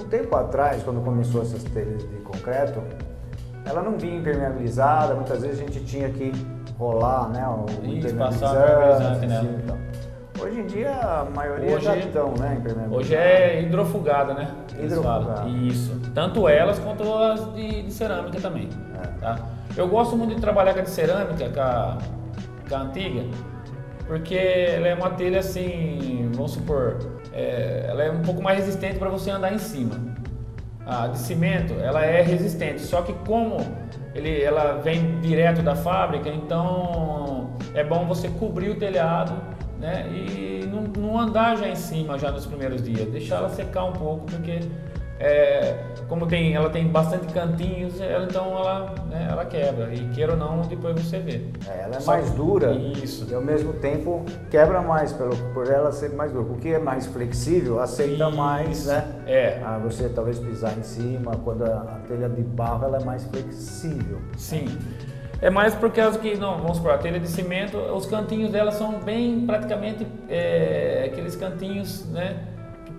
Um 0.00 0.08
tempo 0.08 0.34
atrás, 0.34 0.82
quando 0.82 1.02
começou 1.02 1.42
essas 1.42 1.62
telhas 1.64 2.02
de 2.08 2.16
concreto, 2.16 2.82
ela 3.64 3.82
não 3.82 3.96
vinha 3.96 4.16
impermeabilizada, 4.16 5.14
muitas 5.14 5.42
vezes 5.42 5.60
a 5.60 5.62
gente 5.62 5.84
tinha 5.84 6.08
que 6.08 6.32
rolar, 6.78 7.28
né? 7.28 7.46
O 7.48 7.66
Isso, 7.86 8.14
passar 8.16 8.54
impermeabilizante 8.54 9.26
nela. 9.26 9.48
Então. 9.62 9.84
Hoje 10.40 10.60
em 10.60 10.66
dia 10.66 10.90
a 10.90 11.24
maioria 11.24 11.76
hoje, 11.76 11.84
já 11.84 11.96
estão, 11.96 12.32
né, 12.32 12.60
Hoje 12.90 13.14
é 13.14 13.62
hidrofugada, 13.62 14.34
né? 14.34 14.50
Hidrofugada. 14.78 15.48
Isso. 15.48 16.00
Tanto 16.12 16.48
elas 16.48 16.78
quanto 16.78 17.14
as 17.14 17.54
de, 17.54 17.82
de 17.82 17.92
cerâmica 17.92 18.40
também. 18.40 18.68
É. 19.02 19.06
Tá? 19.20 19.38
Eu 19.76 19.88
gosto 19.88 20.16
muito 20.16 20.34
de 20.34 20.40
trabalhar 20.40 20.74
com 20.74 20.80
a 20.80 20.82
de 20.82 20.90
cerâmica, 20.90 21.48
com 21.48 21.60
a, 21.60 21.98
com 22.68 22.74
a 22.74 22.78
antiga, 22.80 23.24
porque 24.06 24.34
ela 24.34 24.88
é 24.88 24.94
uma 24.94 25.10
telha 25.10 25.40
assim, 25.40 26.30
vamos 26.34 26.52
supor, 26.52 26.98
é, 27.32 27.86
ela 27.88 28.02
é 28.02 28.10
um 28.10 28.22
pouco 28.22 28.42
mais 28.42 28.58
resistente 28.58 28.98
para 28.98 29.08
você 29.08 29.30
andar 29.30 29.52
em 29.52 29.58
cima. 29.58 29.94
A 30.86 31.06
de 31.06 31.18
cimento, 31.18 31.74
ela 31.80 32.04
é 32.04 32.20
resistente, 32.20 32.82
só 32.82 33.00
que 33.00 33.14
como 33.26 33.56
ele, 34.14 34.42
ela 34.42 34.80
vem 34.82 35.20
direto 35.20 35.62
da 35.62 35.74
fábrica, 35.74 36.28
então 36.28 37.50
é 37.74 37.82
bom 37.82 38.06
você 38.06 38.28
cobrir 38.28 38.70
o 38.70 38.76
telhado 38.76 39.54
né? 39.84 40.08
E 40.08 40.66
não, 40.66 40.82
não, 40.82 41.18
andar 41.18 41.56
já 41.56 41.68
em 41.68 41.76
cima 41.76 42.18
já 42.18 42.30
nos 42.30 42.46
primeiros 42.46 42.82
dias, 42.82 43.06
deixar 43.10 43.36
ela 43.36 43.50
secar 43.50 43.84
um 43.84 43.92
pouco, 43.92 44.24
porque 44.26 44.60
é, 45.24 45.74
como 46.06 46.26
tem, 46.26 46.54
ela 46.54 46.68
tem 46.68 46.86
bastante 46.86 47.32
cantinhos, 47.32 47.98
ela, 47.98 48.26
então 48.26 48.58
ela, 48.58 48.94
né, 49.08 49.26
ela 49.30 49.46
quebra. 49.46 49.94
E 49.94 50.06
queira 50.08 50.32
ou 50.32 50.38
não, 50.38 50.60
depois 50.60 51.00
você 51.00 51.18
vê. 51.18 51.40
É, 51.66 51.84
ela 51.84 51.96
é 51.96 52.00
Só 52.00 52.12
mais 52.12 52.30
dura 52.32 52.72
isso. 52.72 53.26
e 53.30 53.34
ao 53.34 53.40
mesmo 53.40 53.72
tempo 53.72 54.22
quebra 54.50 54.82
mais 54.82 55.14
pelo, 55.14 55.34
por 55.54 55.66
ela 55.70 55.90
ser 55.92 56.10
mais 56.10 56.30
dura. 56.30 56.44
Porque 56.44 56.68
é 56.68 56.78
mais 56.78 57.06
flexível, 57.06 57.80
aceita 57.80 58.28
isso. 58.28 58.36
mais, 58.36 58.86
né? 58.86 59.04
É. 59.26 59.60
Ah, 59.64 59.78
você 59.82 60.10
talvez 60.10 60.38
pisar 60.38 60.76
em 60.76 60.82
cima, 60.82 61.32
quando 61.42 61.64
a, 61.64 61.80
a 61.80 61.98
telha 62.06 62.28
de 62.28 62.42
barro 62.42 62.84
ela 62.84 62.98
é 62.98 63.04
mais 63.04 63.24
flexível. 63.24 64.20
Sim. 64.36 64.66
É 65.40 65.48
mais 65.48 65.74
por 65.74 65.90
causa 65.90 66.18
que, 66.18 66.36
não, 66.36 66.58
vamos 66.58 66.76
supor, 66.76 66.92
a 66.92 66.98
telha 66.98 67.18
de 67.18 67.28
cimento, 67.28 67.78
os 67.78 68.04
cantinhos 68.04 68.52
dela 68.52 68.70
são 68.70 69.00
bem 69.00 69.46
praticamente 69.46 70.06
é, 70.28 71.08
aqueles 71.10 71.34
cantinhos, 71.34 72.04
né? 72.10 72.53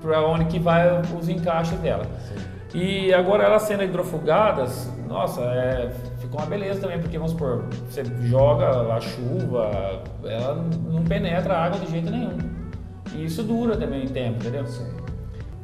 Para 0.05 0.23
onde 0.23 0.45
que 0.45 0.59
vai 0.59 1.01
os 1.19 1.27
encaixes 1.27 1.79
dela. 1.79 2.05
Sim. 2.29 2.35
E 2.75 3.11
agora 3.11 3.43
elas 3.43 3.63
sendo 3.63 3.83
hidrofugadas, 3.83 4.91
nossa, 5.07 5.41
é, 5.41 5.89
ficou 6.19 6.39
uma 6.39 6.45
beleza 6.45 6.81
também, 6.81 6.99
porque 6.99 7.17
vamos 7.17 7.31
supor, 7.31 7.63
você 7.89 8.03
joga 8.21 8.93
a 8.93 9.01
chuva, 9.01 10.03
ela 10.23 10.63
não 10.91 11.03
penetra 11.03 11.55
a 11.55 11.65
água 11.65 11.79
de 11.79 11.89
jeito 11.89 12.11
nenhum. 12.11 12.37
E 13.15 13.25
isso 13.25 13.41
dura 13.41 13.75
também 13.77 14.03
em 14.03 14.07
tempo, 14.07 14.37
entendeu? 14.37 14.67
Sim. 14.67 15.04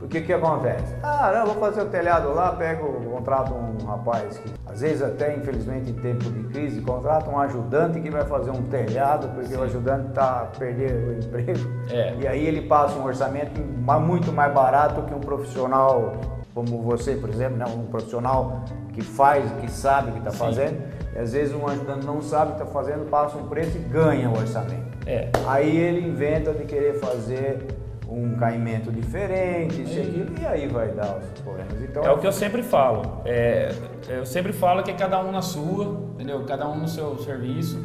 O 0.01 0.07
que 0.07 0.21
que 0.21 0.33
acontece? 0.33 0.95
Ah, 1.03 1.31
não, 1.33 1.53
vou 1.53 1.55
fazer 1.55 1.81
o 1.81 1.85
telhado 1.85 2.33
lá, 2.33 2.51
pego, 2.53 3.01
contrato 3.11 3.53
um 3.53 3.85
rapaz 3.85 4.39
que, 4.39 4.51
às 4.65 4.81
vezes 4.81 5.01
até 5.01 5.35
infelizmente 5.35 5.91
em 5.91 5.93
tempo 5.93 6.23
de 6.23 6.43
crise, 6.45 6.81
contrata 6.81 7.29
um 7.29 7.39
ajudante 7.39 7.99
que 7.99 8.09
vai 8.09 8.25
fazer 8.25 8.49
um 8.49 8.63
telhado, 8.63 9.29
porque 9.29 9.49
Sim. 9.49 9.57
o 9.57 9.63
ajudante 9.63 10.09
está 10.09 10.49
perdendo 10.57 11.09
o 11.09 11.13
emprego. 11.13 11.59
É. 11.89 12.15
E 12.19 12.27
aí 12.27 12.45
ele 12.45 12.63
passa 12.63 12.97
um 12.97 13.05
orçamento 13.05 13.61
muito 13.61 14.31
mais 14.31 14.51
barato 14.53 15.03
que 15.03 15.13
um 15.13 15.19
profissional 15.19 16.13
como 16.53 16.81
você, 16.81 17.15
por 17.15 17.29
exemplo, 17.29 17.57
né? 17.57 17.65
um 17.65 17.85
profissional 17.85 18.65
que 18.91 19.01
faz, 19.01 19.49
que 19.61 19.71
sabe 19.71 20.09
o 20.09 20.13
que 20.13 20.19
está 20.19 20.31
fazendo, 20.31 20.81
e 21.15 21.17
às 21.17 21.31
vezes 21.31 21.55
um 21.55 21.65
ajudante 21.65 22.05
não 22.05 22.21
sabe 22.21 22.51
o 22.51 22.55
que 22.55 22.61
está 22.61 22.73
fazendo, 22.73 23.09
passa 23.09 23.37
um 23.37 23.47
preço 23.47 23.77
e 23.77 23.79
ganha 23.79 24.29
o 24.29 24.37
orçamento. 24.37 24.97
É. 25.05 25.29
Aí 25.47 25.77
ele 25.77 26.05
inventa 26.05 26.51
de 26.53 26.65
querer 26.65 26.95
fazer 26.95 27.65
um 28.11 28.35
caimento 28.35 28.91
diferente, 28.91 29.81
isso 29.81 29.93
e 29.93 30.01
aquilo, 30.01 30.39
e 30.41 30.45
aí 30.45 30.67
vai 30.67 30.89
dar 30.89 31.17
os 31.17 31.41
problemas. 31.41 31.81
Então, 31.81 32.03
é 32.03 32.11
o 32.11 32.17
que 32.17 32.27
eu 32.27 32.31
sempre 32.31 32.61
falo. 32.61 33.21
É, 33.23 33.73
eu 34.09 34.25
sempre 34.25 34.51
falo 34.51 34.83
que 34.83 34.91
é 34.91 34.93
cada 34.93 35.23
um 35.23 35.31
na 35.31 35.41
sua, 35.41 36.11
entendeu? 36.13 36.43
Cada 36.45 36.67
um 36.67 36.77
no 36.77 36.87
seu 36.87 37.17
serviço. 37.19 37.79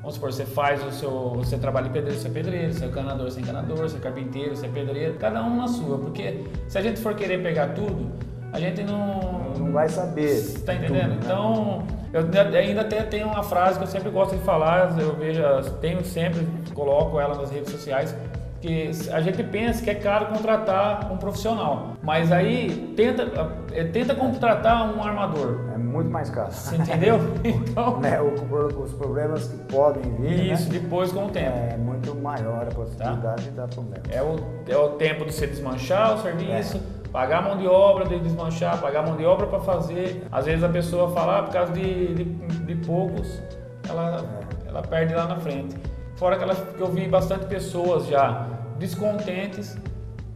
Vamos 0.00 0.14
supor, 0.14 0.32
você 0.32 0.44
faz 0.44 0.84
o 0.84 0.90
seu. 0.90 1.10
Você 1.36 1.58
trabalha 1.58 1.88
em 1.88 1.92
pedreiro, 1.92 2.18
você 2.18 2.28
é 2.28 2.30
pedreiro, 2.30 2.72
você 2.72 2.84
é 2.84 2.88
encanador, 2.88 3.30
você 3.30 3.38
é 3.38 3.42
encanador, 3.42 3.76
você 3.78 3.96
é 3.96 4.00
carpinteiro, 4.00 4.56
você 4.56 4.66
é 4.66 4.68
pedreiro, 4.68 5.14
cada 5.14 5.42
um 5.44 5.56
na 5.56 5.68
sua. 5.68 5.98
Porque 5.98 6.44
se 6.68 6.78
a 6.78 6.80
gente 6.80 7.00
for 7.00 7.14
querer 7.14 7.42
pegar 7.42 7.68
tudo, 7.68 8.10
a 8.52 8.58
gente 8.58 8.82
não. 8.82 9.52
Não 9.58 9.72
vai 9.72 9.88
saber. 9.88 10.60
Tá 10.64 10.74
entendendo? 10.74 11.02
Tudo, 11.02 11.10
né? 11.10 11.18
Então, 11.24 11.86
eu 12.12 12.58
ainda 12.58 12.80
até 12.80 13.02
tenho 13.02 13.28
uma 13.28 13.42
frase 13.42 13.78
que 13.78 13.84
eu 13.84 13.88
sempre 13.88 14.10
gosto 14.10 14.36
de 14.36 14.42
falar, 14.42 14.98
eu 14.98 15.14
vejo, 15.14 15.42
tenho 15.80 16.04
sempre, 16.04 16.46
coloco 16.74 17.18
ela 17.20 17.36
nas 17.36 17.50
redes 17.50 17.70
sociais, 17.70 18.14
que 18.62 18.90
a 19.10 19.20
gente 19.20 19.42
pensa 19.42 19.82
que 19.82 19.90
é 19.90 19.94
caro 19.94 20.26
contratar 20.26 21.12
um 21.12 21.16
profissional, 21.16 21.96
mas 22.00 22.30
aí 22.30 22.94
tenta, 22.96 23.28
é, 23.72 23.82
tenta 23.84 24.14
contratar 24.14 24.96
um 24.96 25.02
armador. 25.02 25.72
É 25.74 25.78
muito 25.78 26.08
mais 26.08 26.30
caro. 26.30 26.52
Você 26.52 26.76
entendeu? 26.76 27.18
Então, 27.72 28.00
né, 28.00 28.20
os 28.20 28.92
problemas 28.92 29.48
que 29.48 29.56
podem 29.72 30.02
vir. 30.16 30.52
Isso, 30.52 30.70
né? 30.70 30.78
depois 30.78 31.10
com 31.10 31.26
o 31.26 31.30
tempo. 31.30 31.56
É 31.56 31.76
muito 31.76 32.14
maior 32.14 32.68
a 32.70 32.74
possibilidade 32.74 33.22
tá? 33.22 33.34
de 33.34 33.50
dar 33.50 33.68
problema. 33.68 34.02
É 34.10 34.22
o, 34.22 34.36
é 34.68 34.76
o 34.76 34.90
tempo 34.90 35.24
de 35.24 35.32
você 35.32 35.46
desmanchar 35.46 36.14
o 36.14 36.22
serviço. 36.22 36.76
É. 36.76 37.02
Pagar 37.10 37.38
a 37.38 37.42
mão 37.42 37.58
de 37.58 37.66
obra 37.66 38.06
de 38.06 38.18
desmanchar, 38.20 38.80
pagar 38.80 39.00
a 39.00 39.06
mão 39.06 39.16
de 39.16 39.24
obra 39.24 39.46
para 39.46 39.60
fazer. 39.60 40.26
Às 40.30 40.46
vezes 40.46 40.62
a 40.62 40.68
pessoa 40.68 41.10
fala, 41.10 41.40
ah, 41.40 41.42
por 41.42 41.52
causa 41.52 41.72
de, 41.72 42.14
de, 42.14 42.24
de 42.24 42.74
poucos, 42.86 43.42
ela, 43.88 44.24
é. 44.64 44.68
ela 44.68 44.82
perde 44.82 45.14
lá 45.14 45.26
na 45.26 45.36
frente. 45.36 45.76
Fora 46.22 46.36
que, 46.36 46.44
ela, 46.44 46.54
que 46.54 46.80
eu 46.80 46.86
vi 46.86 47.08
bastante 47.08 47.46
pessoas 47.46 48.06
já 48.06 48.46
descontentes 48.78 49.76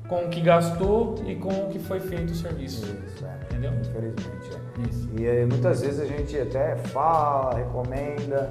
com 0.09 0.25
o 0.25 0.29
que 0.29 0.41
gastou 0.41 1.15
e 1.25 1.37
com 1.37 1.49
o 1.49 1.69
que 1.69 1.79
foi 1.79 2.01
feito 2.01 2.33
o 2.33 2.35
serviço. 2.35 2.85
Isso, 3.07 3.25
é. 3.25 3.45
Entendeu? 3.45 3.71
Infelizmente. 3.73 4.51
É. 4.51 4.89
Isso. 4.89 5.09
E 5.17 5.29
aí, 5.29 5.47
muitas 5.47 5.83
vezes 5.83 6.01
a 6.01 6.05
gente 6.05 6.37
até 6.41 6.75
fala, 6.75 7.55
recomenda, 7.55 8.49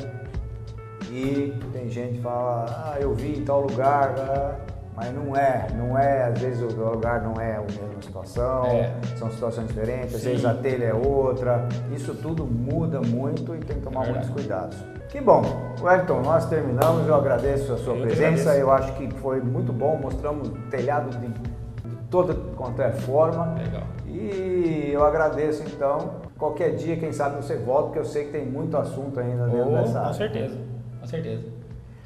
e 1.12 1.54
tem 1.74 1.90
gente 1.90 2.14
que 2.14 2.22
fala, 2.22 2.94
ah, 2.94 3.02
eu 3.02 3.14
vi 3.14 3.38
em 3.38 3.44
tal 3.44 3.60
lugar, 3.60 4.16
ah, 4.18 4.56
mas 4.96 5.14
não 5.14 5.36
é, 5.36 5.68
não 5.76 5.98
é, 5.98 6.30
às 6.30 6.40
vezes 6.40 6.62
o 6.62 6.68
lugar 6.68 7.22
não 7.22 7.34
é 7.42 7.58
a 7.58 7.62
mesma 7.64 8.02
situação, 8.02 8.66
é. 8.68 8.94
são 9.18 9.30
situações 9.30 9.68
diferentes, 9.68 10.16
às 10.16 10.22
Sim. 10.22 10.30
vezes 10.30 10.46
a 10.46 10.54
telha 10.54 10.86
é 10.86 10.94
outra, 10.94 11.68
isso 11.94 12.16
tudo 12.16 12.46
muda 12.46 13.02
muito 13.02 13.54
e 13.54 13.60
tem 13.60 13.76
que 13.76 13.84
tomar 13.84 14.08
é 14.08 14.12
muitos 14.12 14.30
cuidados. 14.30 14.78
Que 15.10 15.20
bom, 15.20 15.44
Wellington, 15.82 16.22
nós 16.22 16.48
terminamos, 16.48 17.08
eu 17.08 17.16
agradeço 17.16 17.74
a 17.74 17.78
sua 17.78 17.96
eu 17.96 18.02
presença, 18.02 18.56
eu 18.56 18.72
acho 18.72 18.94
que 18.94 19.10
foi 19.16 19.40
muito 19.42 19.74
bom, 19.74 19.98
mostramos 19.98 20.50
telhado 20.70 21.10
de, 21.18 21.28
de 21.28 21.96
toda 22.10 22.34
quanto 22.56 22.82
é 22.82 22.92
forma. 22.92 23.56
Legal. 23.56 23.84
E 24.08 24.92
eu 24.94 25.06
agradeço 25.06 25.64
então, 25.64 26.22
qualquer 26.38 26.76
dia, 26.76 26.98
quem 26.98 27.12
sabe 27.12 27.36
você 27.36 27.58
volta, 27.58 27.88
porque 27.88 28.00
eu 28.00 28.06
sei 28.06 28.26
que 28.26 28.32
tem 28.32 28.46
muito 28.46 28.78
assunto 28.78 29.20
ainda 29.20 29.46
dentro 29.48 29.72
oh, 29.72 29.76
dessa. 29.76 30.00
Com 30.00 30.14
certeza, 30.14 30.58
com 31.00 31.06
certeza. 31.06 31.44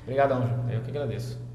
Obrigadão, 0.03 0.43
eu 0.71 0.82
que 0.82 0.89
agradeço. 0.89 1.49